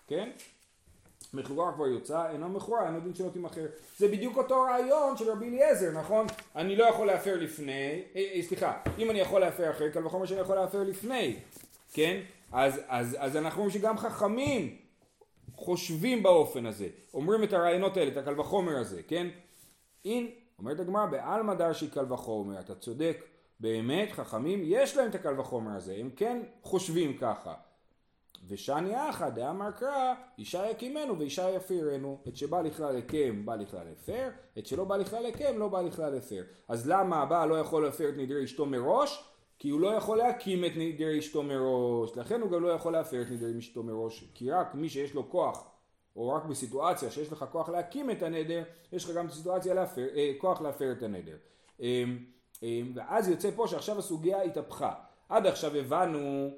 כן? 0.08 0.30
מכורה 1.34 1.74
כבר 1.74 1.88
יוצאה, 1.88 2.32
אינו 2.32 2.50
מכורה, 2.50 2.88
אינו 2.88 3.00
דין 3.00 3.16
שלא 3.16 3.30
תימכר. 3.30 3.66
זה 3.98 4.08
בדיוק 4.08 4.38
אותו 4.38 4.62
רעיון 4.62 5.18
של 5.18 5.32
רבי 5.32 5.50
אליעזר, 5.50 5.92
נכון? 5.92 6.28
אני 6.56 6.76
לא 6.76 6.84
יכול 6.86 7.08
להפר 7.08 7.38
לפני, 7.38 8.04
אה, 8.16 8.32
אה, 8.36 8.42
סליחה, 8.42 8.78
אם 8.98 9.12
אני 9.12 9.20
יכול 9.20 9.42
להפר 9.42 9.72
אחרי, 9.72 9.92
קל 9.92 10.06
וחומר 10.06 10.26
שאני 10.26 10.40
יכול 10.40 10.56
להפר 10.56 10.84
לפני, 10.84 11.38
כן? 11.94 12.22
אז, 12.52 12.82
אז, 12.88 13.18
אז 13.20 13.38
אנחנו 13.38 13.62
אומרים 13.62 13.80
שגם 13.80 13.98
חכמים 13.98 14.78
חושבים 15.56 16.24
באופן 16.24 16.66
הזה, 16.66 16.88
אומרים 17.14 17.44
את 17.44 17.54
הרעיונות 17.54 17.98
האלה, 17.98 18.12
את 18.12 18.18
הקל 18.18 18.40
וחומר 18.40 18.78
הזה, 18.78 19.02
כן? 19.08 19.28
אין, 20.06 20.30
אומרת 20.60 20.80
הגמרא, 20.80 21.06
בעלמא 21.06 21.54
דרשי 21.54 21.90
קל 21.90 22.14
וחומר, 22.14 22.60
אתה 22.60 22.76
צודק 22.76 23.24
באמת 23.60 24.12
חכמים 24.12 24.62
יש 24.64 24.98
להם 24.98 25.10
את 25.10 25.16
הקל 25.16 25.40
וחומר 25.40 25.72
הזה, 25.76 25.96
הם 26.00 26.10
כן 26.16 26.42
חושבים 26.62 27.18
ככה. 27.18 27.54
ושני 28.48 29.10
אחא 29.10 29.30
דאמר 29.30 29.72
קרא, 29.72 30.14
אישה 30.38 30.70
יקימנו 30.70 31.20
ואישה 31.20 31.50
יפירנו. 31.50 32.18
את 32.28 32.36
שבא 32.36 32.62
לכלל 32.62 32.98
הקם 32.98 33.46
בא 33.46 33.56
לכלל 33.56 33.88
הפר, 33.92 34.30
את 34.58 34.68
שלא 34.68 34.84
בא 34.84 34.98
לכלל 34.98 35.26
הקם 35.26 35.58
לא 35.58 35.68
בא 35.68 35.82
לכלל 35.82 36.18
הפר. 36.18 36.44
אז 36.68 36.90
למה 36.90 37.22
הבעל 37.22 37.50
לא 37.50 37.60
יכול 37.60 37.84
להפר 37.84 38.10
את 38.10 38.14
נדרי 38.18 38.44
אשתו 38.44 38.66
מראש? 38.66 39.30
כי 39.60 39.70
הוא 39.70 39.82
לא 39.82 39.88
יכול 39.88 40.18
להקים 40.18 40.66
את 40.66 40.72
נדרי 40.76 41.20
אשתו 41.20 41.44
מראש, 41.44 42.18
לכן 42.18 42.42
הוא 42.42 42.52
גם 42.52 42.64
לא 42.64 42.68
יכול 42.68 42.94
להפר 42.94 43.22
את 43.22 43.32
נדרי 43.32 43.60
אשתו 43.60 43.84
מראש, 43.84 44.32
כי 44.34 44.52
רק 44.52 44.76
מי 44.76 44.90
שיש 44.90 45.14
לו 45.14 45.30
כוח, 45.30 45.68
או 46.16 46.30
רק 46.30 46.46
בסיטואציה 46.46 47.12
שיש 47.12 47.32
לך 47.32 47.46
כוח 47.52 47.70
להקים 47.70 48.12
את 48.12 48.24
הנדר, 48.24 48.64
יש 48.92 49.06
לך 49.06 49.16
גם 49.16 49.30
סיטואציה 49.30 49.74
להפר, 49.74 50.08
אה, 50.16 50.32
כוח 50.38 50.62
להפר 50.62 50.92
את 50.92 51.04
הנדר. 51.04 51.36
אה, 51.82 52.04
אה, 52.64 52.82
ואז 52.96 53.30
יוצא 53.30 53.52
פה 53.56 53.68
שעכשיו 53.68 54.00
הסוגיה 54.00 54.42
התהפכה. 54.42 54.94
עד 55.30 55.48
עכשיו 55.48 55.76
הבנו 55.76 56.50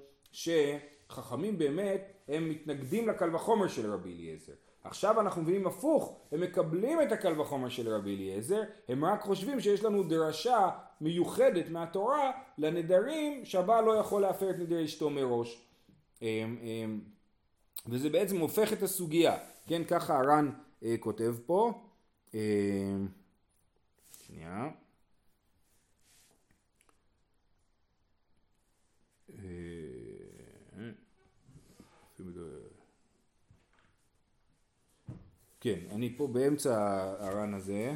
שחכמים 1.10 1.58
באמת 1.58 2.12
הם 2.28 2.50
מתנגדים 2.50 3.08
לקל 3.08 3.36
וחומר 3.36 3.68
של 3.68 3.94
רבי 3.94 4.14
אליעזר. 4.14 4.54
עכשיו 4.84 5.22
אנחנו 5.22 5.42
מבינים 5.42 5.68
הפוך, 5.68 6.20
הם 6.32 6.42
מקבלים 6.42 7.02
את 7.02 7.12
הקל 7.12 7.42
וחומר 7.42 7.70
של 7.70 7.90
רבי 7.90 8.16
אליעזר, 8.16 8.62
הם 8.88 9.06
רק 9.06 9.22
חושבים 9.22 9.60
שיש 9.60 9.84
לנו 9.84 10.04
דרשה 10.04 10.70
מיוחדת 11.02 11.70
מהתורה 11.70 12.32
לנדרים 12.58 13.46
שהבעל 13.46 13.86
לא 13.86 13.92
יכול 13.92 14.22
להפר 14.22 14.50
את 14.50 14.56
נדרי 14.60 14.86
אשתו 14.86 15.10
מראש. 15.10 15.62
אמ, 16.22 16.58
אמ, 16.62 17.00
וזה 17.88 18.10
בעצם 18.10 18.40
הופך 18.40 18.74
את 18.74 18.84
הסוגיה, 18.84 19.38
כן 19.68 19.84
ככה 19.84 20.18
הר"ן 20.18 20.50
אה, 20.84 20.96
כותב 21.00 21.36
פה, 21.46 21.74
אה, 22.36 22.40
שנייה, 24.26 24.70
אה, 29.40 29.86
כן, 35.66 35.80
אני 35.92 36.18
פה 36.18 36.28
באמצע 36.28 36.74
הר"ן 37.20 37.54
הזה, 37.54 37.94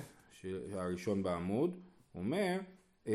הראשון 0.73 1.23
בעמוד, 1.23 1.79
אומר, 2.15 2.57
אה, 3.07 3.13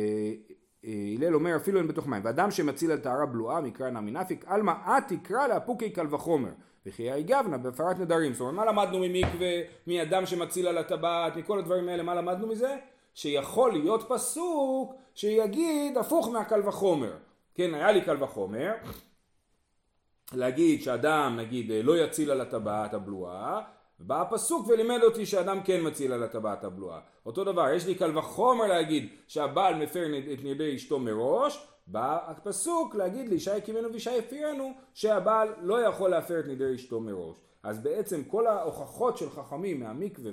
אה, 0.84 1.14
הלל 1.16 1.34
אומר 1.34 1.56
אפילו 1.56 1.78
אין 1.78 1.88
בתוך 1.88 2.06
מים, 2.06 2.24
ואדם 2.24 2.50
שמציל 2.50 2.90
על 2.90 2.98
טהרה 2.98 3.26
בלועה 3.26 3.60
מקרא 3.60 3.90
נמי 3.90 4.10
נפיק, 4.10 4.44
עלמא 4.48 4.72
את 4.72 5.02
תקרא 5.08 5.46
לאפוקי 5.46 5.90
קל 5.90 6.14
וחומר, 6.14 6.50
וכי 6.86 7.10
האי 7.10 7.22
גבנה 7.22 7.58
בהפרת 7.58 7.98
נדרים. 7.98 8.32
זאת 8.32 8.40
אומרת, 8.40 8.54
מה 8.54 8.64
למדנו 8.64 8.98
ממקווה, 9.00 9.52
מאדם 9.86 10.26
שמציל 10.26 10.68
על 10.68 10.78
הטבעת, 10.78 11.36
מכל 11.36 11.58
הדברים 11.58 11.88
האלה, 11.88 12.02
מה 12.02 12.14
למדנו 12.14 12.46
מזה? 12.46 12.76
שיכול 13.14 13.72
להיות 13.72 14.04
פסוק 14.08 14.94
שיגיד 15.14 15.98
הפוך 15.98 16.28
מהקל 16.28 16.68
וחומר. 16.68 17.16
כן, 17.54 17.74
היה 17.74 17.92
לי 17.92 18.00
קל 18.00 18.22
וחומר, 18.22 18.72
להגיד 20.32 20.82
שאדם 20.82 21.36
נגיד 21.38 21.70
לא 21.84 21.98
יציל 21.98 22.30
על 22.30 22.40
הטבעת 22.40 22.94
הבלועה, 22.94 23.73
בא 23.98 24.22
הפסוק 24.22 24.68
ולימד 24.68 25.00
אותי 25.02 25.26
שאדם 25.26 25.60
כן 25.64 25.86
מציל 25.86 26.12
על 26.12 26.22
הטבעת 26.22 26.64
הבלועה. 26.64 27.00
אותו 27.26 27.44
דבר, 27.44 27.72
יש 27.72 27.86
לי 27.86 27.94
קל 27.94 28.18
וחומר 28.18 28.66
להגיד 28.66 29.08
שהבעל 29.26 29.74
מפר 29.74 30.06
את 30.32 30.44
נרדי 30.44 30.76
אשתו 30.76 30.98
מראש, 30.98 31.68
בא 31.86 32.18
הפסוק 32.30 32.94
להגיד 32.94 33.28
לאישה 33.28 33.56
הקימנו 33.56 33.90
ואישה 33.90 34.18
הפירנו 34.18 34.72
שהבעל 34.94 35.48
לא 35.60 35.80
יכול 35.80 36.10
להפר 36.10 36.40
את 36.40 36.46
נרדי 36.46 36.74
אשתו 36.74 37.00
מראש. 37.00 37.36
אז 37.62 37.82
בעצם 37.82 38.24
כל 38.24 38.46
ההוכחות 38.46 39.18
של 39.18 39.30
חכמים 39.30 39.80
מהמקווה 39.80 40.32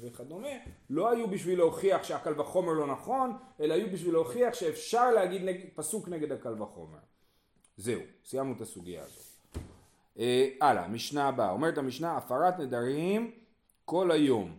וכדומה 0.00 0.48
לא 0.90 1.10
היו 1.10 1.28
בשביל 1.28 1.58
להוכיח 1.58 2.04
שהקל 2.04 2.40
וחומר 2.40 2.72
לא 2.72 2.86
נכון, 2.86 3.32
אלא 3.60 3.74
היו 3.74 3.90
בשביל 3.92 4.12
להוכיח 4.12 4.54
שאפשר 4.54 5.10
להגיד 5.10 5.42
נג... 5.42 5.60
פסוק 5.74 6.08
נגד 6.08 6.32
הקל 6.32 6.62
וחומר. 6.62 6.98
זהו, 7.76 8.00
סיימנו 8.24 8.52
את 8.56 8.60
הסוגיה 8.60 9.02
הזאת. 9.02 9.35
אה, 10.18 10.48
הלאה, 10.60 10.88
משנה 10.88 11.28
הבאה, 11.28 11.50
אומרת 11.50 11.78
המשנה 11.78 12.16
הפרת 12.16 12.58
נדרים 12.58 13.30
כל 13.84 14.10
היום. 14.10 14.56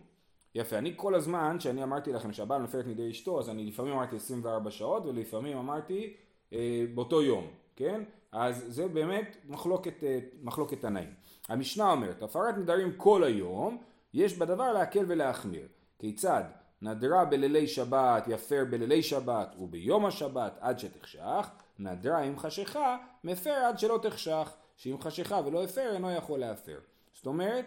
יפה, 0.54 0.78
אני 0.78 0.92
כל 0.96 1.14
הזמן 1.14 1.60
שאני 1.60 1.82
אמרתי 1.82 2.12
לכם 2.12 2.32
שהבעל 2.32 2.62
מפר 2.62 2.80
את 2.80 2.86
נדרי 2.86 3.10
אשתו, 3.10 3.40
אז 3.40 3.48
אני 3.48 3.66
לפעמים 3.66 3.92
אמרתי 3.92 4.16
24 4.16 4.70
שעות 4.70 5.06
ולפעמים 5.06 5.58
אמרתי 5.58 6.14
אה, 6.52 6.84
באותו 6.94 7.22
יום, 7.22 7.46
כן? 7.76 8.02
אז 8.32 8.64
זה 8.68 8.88
באמת 8.88 9.36
מחלוקת, 9.48 10.04
אה, 10.04 10.18
מחלוקת 10.42 10.80
תנאים. 10.80 11.10
המשנה 11.48 11.92
אומרת, 11.92 12.22
הפרת 12.22 12.58
נדרים 12.58 12.92
כל 12.96 13.24
היום, 13.24 13.78
יש 14.14 14.38
בדבר 14.38 14.72
להקל 14.72 15.04
ולהחמיר. 15.08 15.66
כיצד? 15.98 16.42
נדרה 16.82 17.24
בלילי 17.24 17.66
שבת 17.66 18.24
יפר 18.28 18.64
בלילי 18.70 19.02
שבת 19.02 19.54
וביום 19.58 20.06
השבת 20.06 20.58
עד 20.60 20.78
שתחשך, 20.78 21.48
נדרה 21.78 22.18
עם 22.18 22.38
חשיכה 22.38 22.96
מפר 23.24 23.50
עד 23.50 23.78
שלא 23.78 23.98
תחשך. 24.02 24.52
שאם 24.78 25.00
חשיכה 25.00 25.40
ולא 25.46 25.64
הפר 25.64 25.94
אינו 25.94 26.10
יכול 26.10 26.40
להפר. 26.40 26.78
זאת 27.14 27.26
אומרת, 27.26 27.64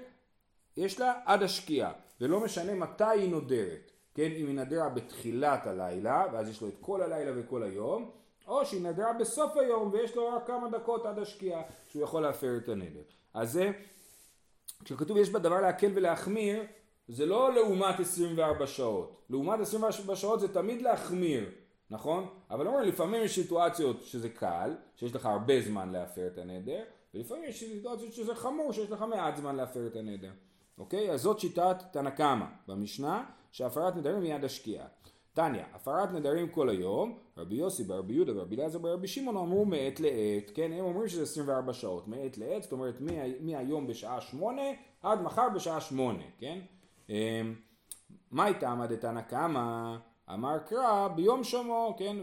יש 0.77 0.99
לה 0.99 1.13
עד 1.25 1.43
השקיעה, 1.43 1.91
ולא 2.21 2.39
משנה 2.39 2.75
מתי 2.75 3.03
היא 3.03 3.29
נודרת, 3.29 3.91
כן, 4.13 4.31
אם 4.31 4.47
היא 4.47 4.55
נדרה 4.55 4.89
בתחילת 4.89 5.67
הלילה, 5.67 6.25
ואז 6.33 6.49
יש 6.49 6.61
לו 6.61 6.67
את 6.67 6.73
כל 6.81 7.01
הלילה 7.01 7.31
וכל 7.35 7.63
היום, 7.63 8.11
או 8.47 8.65
שהיא 8.65 8.81
נדרה 8.81 9.13
בסוף 9.13 9.57
היום 9.57 9.89
ויש 9.93 10.15
לו 10.15 10.27
רק 10.27 10.47
כמה 10.47 10.69
דקות 10.69 11.05
עד 11.05 11.19
השקיעה, 11.19 11.61
שהוא 11.87 12.03
יכול 12.03 12.21
להפר 12.21 12.57
את 12.57 12.69
הנדר. 12.69 13.01
אז 13.33 13.51
זה, 13.51 13.71
כשכתוב 14.85 15.17
יש 15.17 15.29
בדבר 15.29 15.61
להקל 15.61 15.91
ולהחמיר, 15.95 16.63
זה 17.07 17.25
לא 17.25 17.53
לעומת 17.53 17.99
24 17.99 18.67
שעות. 18.67 19.21
לעומת 19.29 19.59
24 19.59 20.15
שעות 20.15 20.39
זה 20.39 20.53
תמיד 20.53 20.81
להחמיר, 20.81 21.49
נכון? 21.89 22.27
אבל 22.49 22.67
אומרים 22.67 22.87
לפעמים 22.87 23.23
יש 23.23 23.35
סיטואציות 23.35 24.01
שזה 24.01 24.29
קל, 24.29 24.75
שיש 24.95 25.15
לך 25.15 25.25
הרבה 25.25 25.61
זמן 25.61 25.91
להפר 25.91 26.27
את 26.27 26.37
הנדר, 26.37 26.83
ולפעמים 27.13 27.43
יש 27.43 27.59
סיטואציות 27.59 28.13
שזה 28.13 28.35
חמור, 28.35 28.71
שיש 28.71 28.91
לך 28.91 29.01
מעט 29.01 29.37
זמן 29.37 29.55
להפר 29.55 29.87
את 29.87 29.95
הנדר. 29.95 30.31
אוקיי? 30.77 31.11
אז 31.11 31.21
זאת 31.21 31.39
שיטת 31.39 31.75
תנא 31.91 32.09
קמא 32.09 32.45
במשנה, 32.67 33.23
שהפרת 33.51 33.95
נדרים 33.95 34.19
מיד 34.19 34.43
השקיעה. 34.43 34.87
תניא, 35.33 35.63
הפרת 35.73 36.11
נדרים 36.11 36.49
כל 36.49 36.69
היום, 36.69 37.17
רבי 37.37 37.55
יוסי 37.55 37.83
ברבי 37.83 38.13
יהודה 38.13 38.37
ורבי 38.37 38.55
אליעזר 38.55 38.79
ברבי 38.79 39.07
שמעון 39.07 39.37
אמרו 39.37 39.65
מעת 39.65 39.99
לעת, 39.99 40.51
כן, 40.53 40.71
הם 40.71 40.85
אומרים 40.85 41.07
שזה 41.07 41.23
24 41.23 41.73
שעות, 41.73 42.07
מעת 42.07 42.37
לעת, 42.37 42.63
זאת 42.63 42.71
אומרת 42.71 43.01
מהיום 43.41 43.87
בשעה 43.87 44.21
שמונה 44.21 44.61
עד 45.03 45.21
מחר 45.21 45.49
בשעה 45.55 45.81
שמונה, 45.81 46.23
כן? 46.39 46.59
אמ, 47.09 47.55
מה 48.31 48.45
הייתה 48.45 48.69
עמד 48.69 48.91
את 48.91 49.01
תנא 49.01 49.21
קמא? 49.21 49.95
אמר 50.33 50.59
קרא 50.59 51.07
ביום 51.07 51.43
שמו, 51.43 51.95
כן, 51.99 52.17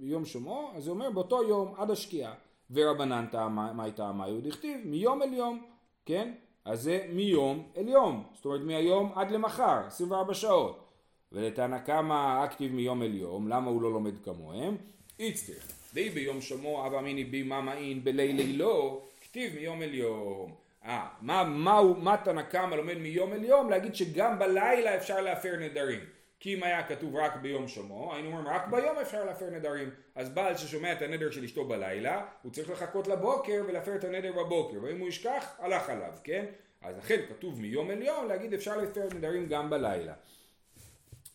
ביום 0.00 0.24
שמו, 0.24 0.70
אז 0.74 0.84
זה 0.84 0.90
אומר 0.90 1.10
באותו 1.10 1.42
יום 1.42 1.74
עד 1.76 1.90
השקיעה. 1.90 2.34
ורבנן 2.70 3.26
טעמה, 3.30 3.72
מה 3.72 3.84
הייתה 3.84 4.12
מה 4.12 4.26
דכתיב? 4.42 4.80
מיום 4.84 5.22
אל 5.22 5.32
יום, 5.32 5.64
כן? 6.06 6.32
אז 6.64 6.82
זה 6.82 7.06
מיום 7.12 7.68
אל 7.76 7.88
יום, 7.88 8.24
זאת 8.34 8.44
אומרת 8.44 8.60
מהיום 8.60 9.12
עד 9.14 9.30
למחר, 9.30 9.86
24 9.86 10.34
שעות. 10.34 10.84
ולתנא 11.32 11.78
קמא 11.78 12.44
אקטיב 12.44 12.74
מיום 12.74 13.02
אל 13.02 13.14
יום, 13.14 13.48
למה 13.48 13.70
הוא 13.70 13.82
לא 13.82 13.92
לומד 13.92 14.18
כמוהם? 14.24 14.76
איצטר, 15.20 15.52
די 15.94 16.10
ביום 16.10 16.40
שמו 16.40 16.86
אבא 16.86 17.00
מיני 17.00 17.24
בי 17.24 17.42
ממאין 17.42 18.04
בלילי 18.04 18.52
לא, 18.52 19.02
כתיב 19.20 19.54
מיום 19.54 19.82
אל 19.82 19.94
יום. 19.94 20.54
אה, 20.84 21.08
מה, 21.20 21.44
מה, 21.44 21.82
מה 21.82 22.16
תנא 22.16 22.42
קמא 22.42 22.74
לומד 22.74 22.98
מיום 22.98 23.32
אל 23.32 23.44
יום? 23.44 23.70
להגיד 23.70 23.94
שגם 23.94 24.38
בלילה 24.38 24.96
אפשר 24.96 25.20
להפר 25.20 25.56
נדרים. 25.60 26.00
כי 26.40 26.54
אם 26.54 26.62
היה 26.62 26.82
כתוב 26.82 27.16
רק 27.16 27.36
ביום 27.36 27.68
שמו, 27.68 28.14
היינו 28.14 28.28
אומרים 28.28 28.48
רק 28.48 28.68
ביום 28.68 28.98
אפשר 28.98 29.24
להפר 29.24 29.50
נדרים. 29.50 29.90
אז 30.14 30.28
בעל 30.30 30.56
ששומע 30.56 30.92
את 30.92 31.02
הנדר 31.02 31.30
של 31.30 31.44
אשתו 31.44 31.64
בלילה, 31.64 32.26
הוא 32.42 32.52
צריך 32.52 32.70
לחכות 32.70 33.08
לבוקר 33.08 33.62
ולהפר 33.68 33.94
את 33.94 34.04
הנדר 34.04 34.32
בבוקר, 34.32 34.78
ואם 34.82 34.98
הוא 35.00 35.08
ישכח, 35.08 35.54
הלך 35.58 35.90
עליו, 35.90 36.12
כן? 36.24 36.44
אז 36.82 36.98
לכן 36.98 37.20
כתוב 37.28 37.60
מיום 37.60 37.90
אל 37.90 38.02
יום, 38.02 38.28
להגיד 38.28 38.54
אפשר 38.54 38.76
להפר 38.76 39.08
נדרים 39.14 39.46
גם 39.48 39.70
בלילה. 39.70 40.14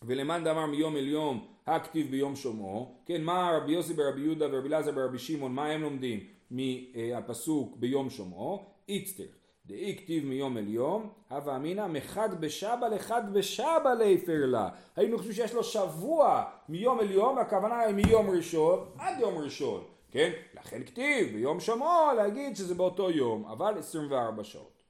ולמאן 0.02 0.44
דאמר 0.44 0.66
מיום 0.66 0.96
אל 0.96 1.08
יום, 1.08 1.46
הכתיב 1.66 2.10
ביום 2.10 2.36
שמו, 2.36 2.94
כן, 3.06 3.22
מה 3.22 3.50
רבי 3.56 3.72
יוסי 3.72 3.94
ברבי 3.94 4.20
יהודה 4.20 4.46
ורבי 4.52 4.68
אלעזר 4.68 4.92
ברבי 4.92 5.18
שמעון, 5.18 5.54
מה 5.54 5.66
הם 5.66 5.82
לומדים 5.82 6.26
מהפסוק 6.50 7.76
ביום 7.76 8.10
שמו? 8.10 8.70
איצטר. 8.88 9.24
דאי 9.66 9.96
כתיב 9.98 10.24
מיום 10.24 10.58
אל 10.58 10.68
יום, 10.68 11.10
הווה 11.30 11.56
אמינא 11.56 11.86
מחד 11.86 12.40
בשבא 12.40 12.88
לחד 12.88 13.32
בשבא 13.32 13.94
ליפר 13.98 14.46
לה. 14.46 14.68
היינו 14.96 15.18
חושבים 15.18 15.34
שיש 15.34 15.54
לו 15.54 15.64
שבוע 15.64 16.44
מיום 16.68 17.00
אל 17.00 17.10
יום, 17.10 17.38
הכוונה 17.38 17.80
היא 17.80 17.94
מיום 17.94 18.30
ראשון 18.30 18.88
עד 18.98 19.20
יום 19.20 19.38
ראשון, 19.38 19.84
כן? 20.10 20.32
לכן 20.54 20.84
כתיב 20.84 21.32
ביום 21.32 21.60
שמו 21.60 22.10
להגיד 22.16 22.56
שזה 22.56 22.74
באותו 22.74 23.10
יום, 23.10 23.44
אבל 23.44 23.78
24 23.78 24.44
שעות. 24.44 24.82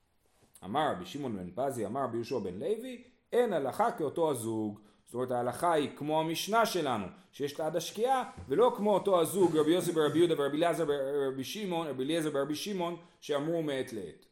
אמר 0.64 0.92
רבי 0.92 1.06
שמעון 1.06 1.36
בן 1.36 1.50
פזי, 1.54 1.86
אמר 1.86 2.00
רבי 2.04 2.16
יהושע 2.16 2.38
בן 2.38 2.54
לוי, 2.54 3.02
אין 3.32 3.52
הלכה 3.52 3.90
כאותו 3.90 4.30
הזוג. 4.30 4.80
זאת 5.04 5.14
אומרת 5.14 5.30
ההלכה 5.30 5.72
היא 5.72 5.90
כמו 5.96 6.20
המשנה 6.20 6.66
שלנו, 6.66 7.06
שיש 7.32 7.60
לה 7.60 7.66
עד 7.66 7.76
השקיעה, 7.76 8.30
ולא 8.48 8.72
כמו 8.76 8.94
אותו 8.94 9.20
הזוג 9.20 9.56
רבי 9.56 9.70
יוסי 9.70 9.92
ברבי 9.92 10.18
יהודה 10.18 10.34
ורבי 10.38 10.56
אליעזר 10.56 10.84
ברבי 10.84 11.44
שמעון, 11.44 11.86
רבי 11.86 12.04
אליעזר 12.04 12.30
ברבי 12.30 12.54
שמעון, 12.54 12.96
שאמרו 13.20 13.62
מעת 13.62 13.92
לעת. 13.92 14.26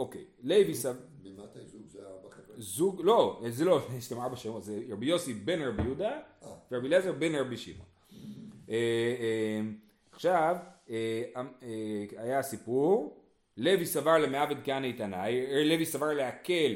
אוקיי, 0.00 0.24
לוי 0.42 0.74
סב... 0.74 0.94
ממתי 1.24 1.58
זוג 1.66 1.82
זה 1.88 1.98
ארבע 1.98 2.30
חבר'ה? 2.30 2.54
זוג, 2.58 3.00
לא, 3.04 3.42
זה 3.48 3.64
לא, 3.64 3.80
יש 3.98 4.12
להם 4.12 4.20
ארבע 4.20 4.36
שמות, 4.36 4.64
זה 4.64 4.80
רבי 4.90 5.06
יוסי 5.06 5.34
בן 5.34 5.62
רבי 5.62 5.82
יהודה, 5.82 6.10
אה. 6.42 6.48
ורבי 6.72 6.86
אליעזר 6.86 7.12
בן 7.12 7.34
רבי 7.34 7.56
שמעון. 7.56 7.86
אה, 8.70 8.74
אה, 8.74 9.60
עכשיו, 10.12 10.56
אה, 10.90 11.22
היה 12.16 12.42
סיפור, 12.42 13.22
לוי 13.56 13.86
סבר 13.86 14.18
למעבד 14.18 14.56
כהנא 14.64 14.92
תנאי, 14.96 15.64
לוי 15.64 15.86
סבר 15.86 16.12
להקל 16.12 16.74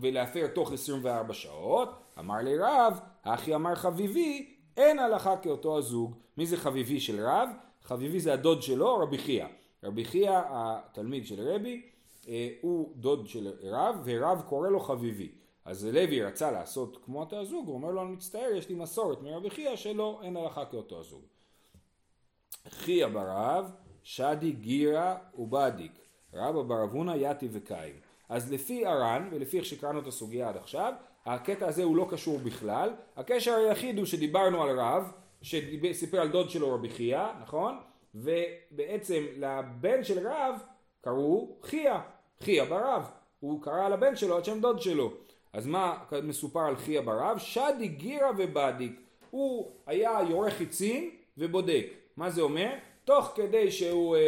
ולהפר 0.00 0.46
תוך 0.46 0.72
24 0.72 1.34
שעות, 1.34 1.88
אמר 2.18 2.38
לי 2.42 2.58
רב, 2.58 2.98
אחי 3.22 3.54
אמר 3.54 3.74
חביבי, 3.74 4.54
אין 4.76 4.98
הלכה 4.98 5.36
כאותו 5.36 5.78
הזוג. 5.78 6.14
מי 6.36 6.46
זה 6.46 6.56
חביבי 6.56 7.00
של 7.00 7.26
רב? 7.26 7.48
חביבי 7.82 8.20
זה 8.20 8.32
הדוד 8.32 8.62
שלו, 8.62 8.98
רבי 8.98 9.18
חייא. 9.18 9.46
רבי 9.84 10.04
חייא, 10.04 10.40
התלמיד 10.50 11.26
של 11.26 11.40
רבי, 11.40 11.82
הוא 12.60 12.92
דוד 12.96 13.26
של 13.26 13.52
רב, 13.62 14.00
ורב 14.04 14.42
קורא 14.48 14.68
לו 14.68 14.80
חביבי. 14.80 15.32
אז 15.64 15.86
לוי 15.86 16.22
רצה 16.22 16.50
לעשות 16.50 16.98
כמו 17.04 17.20
אותו 17.20 17.36
הזוג, 17.40 17.66
הוא 17.66 17.74
אומר 17.74 17.90
לו, 17.90 18.02
אני 18.02 18.10
מצטער, 18.10 18.50
יש 18.56 18.68
לי 18.68 18.74
מסורת 18.74 19.22
מרבי 19.22 19.50
חייא 19.50 19.76
שלא, 19.76 20.20
אין 20.22 20.36
הלכה 20.36 20.64
כאותו 20.64 21.00
הזוג. 21.00 21.22
חייא 22.68 23.06
ברב, 23.06 23.70
שדי 24.02 24.52
גירה 24.52 25.16
ובדיק, 25.38 25.92
רבא 26.34 26.62
בר 26.62 26.84
אבונה 26.84 27.16
יתי 27.16 27.48
וקיים. 27.52 27.94
אז 28.28 28.52
לפי 28.52 28.86
הר"ן, 28.86 29.28
ולפי 29.32 29.58
איך 29.58 29.64
שקראנו 29.64 30.00
את 30.00 30.06
הסוגיה 30.06 30.48
עד 30.48 30.56
עכשיו, 30.56 30.92
הקטע 31.26 31.68
הזה 31.68 31.84
הוא 31.84 31.96
לא 31.96 32.06
קשור 32.10 32.38
בכלל. 32.38 32.90
הקשר 33.16 33.54
היחיד 33.54 33.98
הוא 33.98 34.06
שדיברנו 34.06 34.62
על 34.62 34.80
רב, 34.80 35.12
שסיפר 35.42 36.20
על 36.20 36.28
דוד 36.28 36.50
שלו 36.50 36.74
רבי 36.74 36.88
חייא, 36.88 37.26
נכון? 37.42 37.78
ובעצם 38.14 39.24
לבן 39.36 40.04
של 40.04 40.28
רב 40.28 40.60
קראו 41.00 41.56
חייא, 41.62 41.98
חייא 42.42 42.64
ברב. 42.64 43.10
הוא 43.40 43.62
קרא 43.62 43.86
על 43.86 43.92
הבן 43.92 44.16
שלו 44.16 44.36
על 44.36 44.44
שם 44.44 44.60
דוד 44.60 44.80
שלו. 44.80 45.12
אז 45.52 45.66
מה 45.66 45.98
מסופר 46.22 46.60
על 46.60 46.76
חייא 46.76 47.00
ברב? 47.00 47.38
שדי 47.38 47.88
גירה 47.88 48.30
ובדיק. 48.38 49.00
הוא 49.30 49.70
היה 49.86 50.18
יורה 50.28 50.50
חיצים 50.50 51.10
ובודק. 51.38 51.86
מה 52.16 52.30
זה 52.30 52.40
אומר? 52.40 52.70
תוך 53.04 53.32
כדי 53.34 53.70
שהוא, 53.70 54.16
אה, 54.16 54.20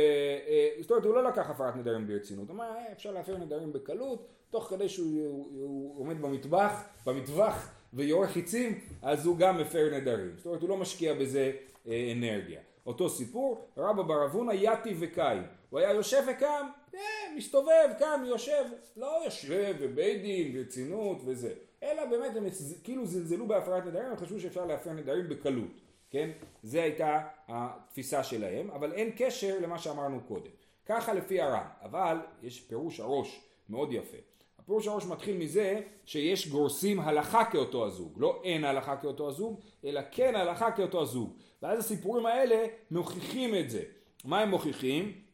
אה, 0.48 0.68
זאת 0.80 0.90
אומרת 0.90 1.04
הוא 1.04 1.14
לא 1.14 1.24
לקח 1.24 1.50
הפרת 1.50 1.76
נדרים 1.76 2.06
ברצינות, 2.06 2.48
הוא 2.48 2.54
אמר 2.54 2.64
אה, 2.64 2.92
אפשר 2.92 3.10
להפר 3.10 3.36
נדרים 3.36 3.72
בקלות, 3.72 4.26
תוך 4.50 4.64
כדי 4.64 4.88
שהוא 4.88 5.06
הוא, 5.26 5.46
הוא 5.52 6.00
עומד 6.00 6.22
במטבח, 6.22 6.84
במטווח 7.06 7.70
ויורה 7.94 8.28
חיצים, 8.28 8.78
אז 9.02 9.26
הוא 9.26 9.36
גם 9.36 9.58
מפר 9.58 9.90
נדרים, 9.92 10.30
זאת 10.36 10.46
אומרת 10.46 10.62
הוא 10.62 10.68
לא 10.68 10.76
משקיע 10.76 11.14
בזה 11.14 11.52
אה, 11.88 12.12
אנרגיה. 12.16 12.60
אותו 12.86 13.08
סיפור, 13.08 13.64
רבא 13.76 14.02
בר 14.02 14.24
אבונה 14.24 14.54
יתי 14.54 14.94
וקיים, 15.00 15.42
הוא 15.70 15.80
היה 15.80 15.92
יושב 15.92 16.22
וקם, 16.30 16.66
אה, 16.94 17.00
מסתובב, 17.36 17.88
קם, 17.98 18.22
יושב, 18.26 18.64
לא 18.96 19.22
יושב 19.24 19.74
ובית 19.78 20.22
דין 20.22 20.52
ורצינות 20.54 21.18
וזה, 21.24 21.54
אלא 21.82 22.04
באמת 22.04 22.36
הם 22.36 22.46
כאילו 22.84 23.06
זלזלו 23.06 23.46
בהפרת 23.46 23.86
נדרים, 23.86 24.06
הם 24.06 24.16
חשבו 24.16 24.40
שאפשר 24.40 24.66
להפר 24.66 24.92
נדרים 24.92 25.28
בקלות. 25.28 25.70
כן? 26.10 26.30
זה 26.62 26.82
הייתה 26.82 27.20
התפיסה 27.48 28.24
שלהם, 28.24 28.70
אבל 28.70 28.92
אין 28.92 29.10
קשר 29.16 29.56
למה 29.62 29.78
שאמרנו 29.78 30.20
קודם. 30.28 30.50
ככה 30.86 31.14
לפי 31.14 31.40
הר"ן, 31.40 31.66
אבל 31.82 32.16
יש 32.42 32.60
פירוש 32.60 33.00
הראש 33.00 33.40
מאוד 33.68 33.92
יפה. 33.92 34.16
הפירוש 34.58 34.86
הראש 34.86 35.06
מתחיל 35.06 35.36
מזה 35.36 35.80
שיש 36.04 36.48
גורסים 36.48 37.00
הלכה 37.00 37.44
כאותו 37.44 37.86
הזוג, 37.86 38.12
לא 38.16 38.40
אין 38.44 38.64
הלכה 38.64 38.96
כאותו 38.96 39.28
הזוג, 39.28 39.60
אלא 39.84 40.00
כן 40.10 40.34
הלכה 40.34 40.72
כאותו 40.72 41.02
הזוג. 41.02 41.36
ואז 41.62 41.78
הסיפורים 41.78 42.26
האלה 42.26 42.66
מוכיחים 42.90 43.54
את 43.54 43.70
זה. 43.70 43.82
מה 44.24 44.40
הם 44.40 44.50
מוכיחים? 44.50 45.29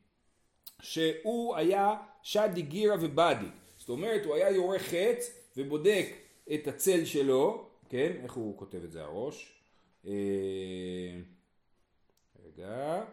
שהוא 0.82 1.56
היה 1.56 1.96
שדי 2.22 2.62
גירה 2.62 2.96
ובדי. 3.00 3.46
זאת 3.76 3.88
אומרת, 3.88 4.24
הוא 4.24 4.34
היה 4.34 4.50
יורה 4.50 4.78
חץ 4.78 5.30
ובודק 5.56 6.06
את 6.54 6.68
הצל 6.68 7.04
שלו, 7.04 7.68
כן? 7.88 8.12
איך 8.22 8.32
הוא 8.32 8.58
כותב 8.58 8.84
את 8.84 8.92
זה 8.92 9.02
הראש? 9.02 9.52
אה, 10.06 10.12
רגע, 12.46 13.04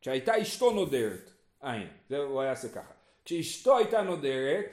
כשהייתה 0.00 0.42
אשתו 0.42 0.70
נודרת, 0.70 1.30
אין, 1.62 1.88
זה 2.08 2.18
הוא 2.18 2.40
היה 2.40 2.50
עושה 2.50 2.68
ככה, 2.68 2.92
כשאשתו 3.24 3.76
הייתה 3.76 4.02
נודרת, 4.02 4.66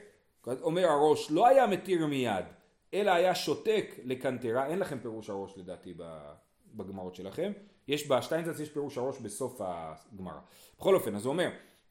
אומר 0.48 0.88
הראש, 0.88 1.32
לא 1.32 1.48
היה 1.48 1.68
מתיר 1.68 2.06
מיד, 2.06 2.46
אלא 2.94 3.12
היה 3.12 3.36
שותק 3.36 3.96
לקנטרה, 4.04 4.68
אין 4.68 4.80
לכם 4.80 5.00
פירוש 5.00 5.30
הראש 5.30 5.58
לדעתי 5.58 5.94
בגמרות 6.74 7.16
שלכם, 7.16 7.52
יש 7.88 8.08
בשטיינזץ 8.08 8.60
יש 8.60 8.70
פירוש 8.70 8.98
הראש 8.98 9.20
בסוף 9.20 9.62
הגמרא. 9.64 10.40
בכל 10.80 10.96
אופן, 10.96 11.16
אז 11.16 11.26
הוא 11.26 11.32
אומר, 11.32 11.50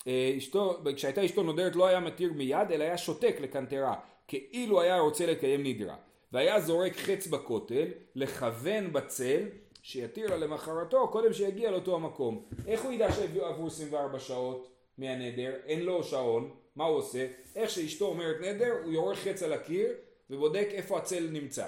אשתו, 0.08 0.82
כשהייתה 0.96 1.24
אשתו 1.24 1.42
נודרת 1.42 1.76
לא 1.76 1.86
היה 1.86 2.00
מתיר 2.00 2.32
מיד, 2.32 2.70
אלא 2.70 2.84
היה 2.84 2.98
שותק 2.98 3.36
לקנטרה, 3.40 3.94
כאילו 4.28 4.80
היה 4.80 4.98
רוצה 4.98 5.26
לקיים 5.26 5.62
נדרה. 5.62 5.96
והיה 6.32 6.60
זורק 6.60 6.96
חץ 6.96 7.26
בכותל, 7.26 7.86
לכוון 8.14 8.92
בצל, 8.92 9.42
שיתיר 9.82 10.30
לה 10.30 10.36
למחרתו, 10.36 11.08
קודם 11.08 11.32
שיגיע 11.32 11.70
לאותו 11.70 11.94
המקום. 11.94 12.44
איך 12.66 12.84
הוא 12.84 12.92
ידע 12.92 13.12
שעברו 13.12 13.66
24 13.66 14.18
שעות 14.18 14.70
מהנדר? 14.98 15.52
אין 15.66 15.82
לו 15.82 16.04
שעון, 16.04 16.50
מה 16.76 16.84
הוא 16.84 16.98
עושה? 16.98 17.26
איך 17.56 17.70
שאשתו 17.70 18.06
אומרת 18.06 18.36
נדר, 18.40 18.72
הוא 18.84 18.92
יורך 18.92 19.18
חץ 19.18 19.42
על 19.42 19.52
הקיר, 19.52 19.92
ובודק 20.30 20.68
איפה 20.72 20.98
הצל 20.98 21.28
נמצא. 21.30 21.66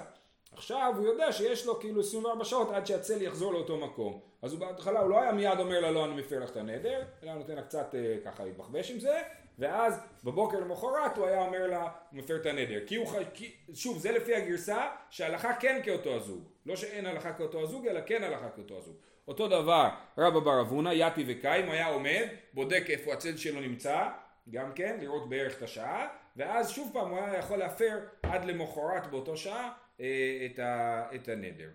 עכשיו 0.55 0.93
הוא 0.97 1.05
יודע 1.05 1.31
שיש 1.31 1.65
לו 1.65 1.79
כאילו 1.79 2.01
24 2.01 2.45
שעות 2.45 2.71
עד 2.71 2.85
שהצל 2.85 3.21
יחזור 3.21 3.53
לאותו 3.53 3.77
מקום. 3.77 4.19
אז 4.41 4.51
הוא 4.53 4.59
בהתחלה 4.59 4.99
הוא 4.99 5.09
לא 5.09 5.21
היה 5.21 5.31
מיד 5.31 5.59
אומר 5.59 5.79
לה 5.79 5.91
לא 5.91 6.05
אני 6.05 6.15
מפר 6.15 6.39
לך 6.39 6.49
את 6.49 6.57
הנדר, 6.57 7.03
אלא 7.23 7.33
נותן 7.33 7.55
לה 7.55 7.61
קצת 7.61 7.95
אה, 7.95 8.15
ככה 8.25 8.43
להתבחבש 8.43 8.91
עם 8.91 8.99
זה, 8.99 9.21
ואז 9.59 9.99
בבוקר 10.23 10.59
למחרת 10.59 11.17
הוא 11.17 11.25
היה 11.25 11.41
אומר 11.41 11.67
לה 11.67 11.81
הוא 11.81 11.89
מפר 12.11 12.35
את 12.35 12.45
הנדר. 12.45 12.79
כי 12.87 12.95
הוא, 12.95 13.07
כי, 13.33 13.51
שוב 13.73 13.97
זה 13.97 14.11
לפי 14.11 14.35
הגרסה 14.35 14.87
שההלכה 15.09 15.53
כן 15.55 15.81
כאותו 15.83 16.15
הזוג. 16.15 16.43
לא 16.65 16.75
שאין 16.75 17.05
הלכה 17.05 17.33
כאותו 17.33 17.61
הזוג 17.61 17.87
אלא 17.87 17.99
כן 18.05 18.23
הלכה 18.23 18.49
כאותו 18.49 18.77
הזוג. 18.77 18.95
אותו 19.27 19.47
דבר 19.47 19.89
רבא 20.17 20.39
בר 20.39 20.61
אבונה, 20.61 20.93
יתי 20.93 21.23
וקיים, 21.27 21.69
היה 21.69 21.87
עומד, 21.87 22.27
בודק 22.53 22.83
איפה 22.89 23.13
הצל 23.13 23.37
שלו 23.37 23.61
נמצא, 23.61 24.09
גם 24.49 24.71
כן, 24.75 24.97
לראות 25.01 25.29
בערך 25.29 25.57
את 25.57 25.61
השעה, 25.61 26.07
ואז 26.35 26.69
שוב 26.69 26.89
פעם 26.93 27.09
הוא 27.09 27.19
היה 27.19 27.37
יכול 27.37 27.57
להפר 27.57 27.99
עד 28.23 28.45
למחרת 28.45 29.07
באותו 29.07 29.37
שעה 29.37 29.71
את, 29.95 30.59
ה, 30.59 31.07
את 31.15 31.27
הנדר. 31.27 31.69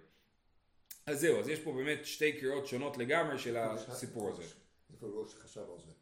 אז 1.06 1.20
זהו, 1.20 1.40
אז 1.40 1.48
יש 1.48 1.60
פה 1.60 1.72
באמת 1.72 2.06
שתי 2.06 2.32
קריאות 2.32 2.66
שונות 2.66 2.96
לגמרי 2.96 3.38
של 3.38 3.56
הסיפור 3.56 4.28
הזה. 4.28 4.42
איפה 4.92 5.06
ראש 5.06 5.34
חשב 5.34 5.60
על 5.60 5.78
זה? 5.86 5.92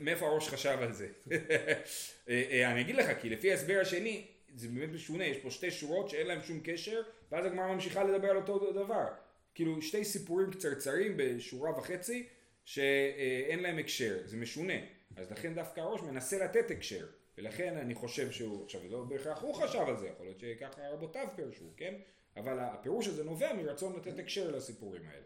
מאיפה 0.00 0.26
הראש 0.26 0.48
חשב 0.48 0.78
על 0.80 0.92
זה? 0.92 1.08
אני 2.72 2.80
אגיד 2.80 2.96
לך, 2.96 3.20
כי 3.20 3.30
לפי 3.30 3.50
ההסבר 3.50 3.78
השני, 3.80 4.26
זה 4.54 4.68
באמת 4.68 4.88
משונה, 4.94 5.24
יש 5.24 5.38
פה 5.38 5.50
שתי 5.50 5.70
שורות 5.70 6.10
שאין 6.10 6.26
להם 6.26 6.42
שום 6.42 6.60
קשר, 6.64 7.02
ואז 7.30 7.46
הגמרא 7.46 7.74
ממשיכה 7.74 8.04
לדבר 8.04 8.30
על 8.30 8.36
אותו 8.36 8.72
דבר. 8.72 9.06
כאילו 9.54 9.82
שתי 9.82 10.04
סיפורים 10.04 10.50
קצרצרים 10.50 11.12
בשורה 11.16 11.78
וחצי, 11.78 12.26
שאין 12.64 13.62
להם 13.62 13.78
הקשר, 13.78 14.18
זה 14.24 14.36
משונה. 14.36 14.74
אז 15.16 15.32
לכן 15.32 15.54
דווקא 15.54 15.80
הראש 15.80 16.00
מנסה 16.00 16.44
לתת 16.44 16.70
הקשר, 16.70 17.06
ולכן 17.38 17.76
אני 17.76 17.94
חושב 17.94 18.30
שהוא, 18.30 18.64
עכשיו 18.64 18.80
לא 18.90 19.04
בהכרח 19.04 19.42
הוא 19.42 19.54
חשב 19.54 19.84
על 19.86 19.96
זה, 19.96 20.08
יכול 20.08 20.26
להיות 20.26 20.40
שככה 20.40 20.88
רבותיו 20.92 21.26
פירשו, 21.36 21.64
כן? 21.76 21.94
אבל 22.36 22.58
הפירוש 22.58 23.06
הזה 23.06 23.24
נובע 23.24 23.52
מרצון 23.52 23.96
לתת 23.96 24.18
הקשר 24.18 24.50
לסיפורים 24.50 25.02
האלה. 25.08 25.24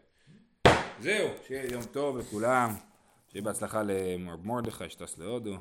זהו, 0.99 1.29
שיהיה 1.47 1.71
יום 1.71 1.83
טוב 1.83 2.17
לכולם, 2.17 2.69
שיהיה 3.27 3.43
בהצלחה 3.43 3.83
למר 3.83 4.37
מרדכי 4.37 4.89
שטס 4.89 5.17
להודו. 5.17 5.57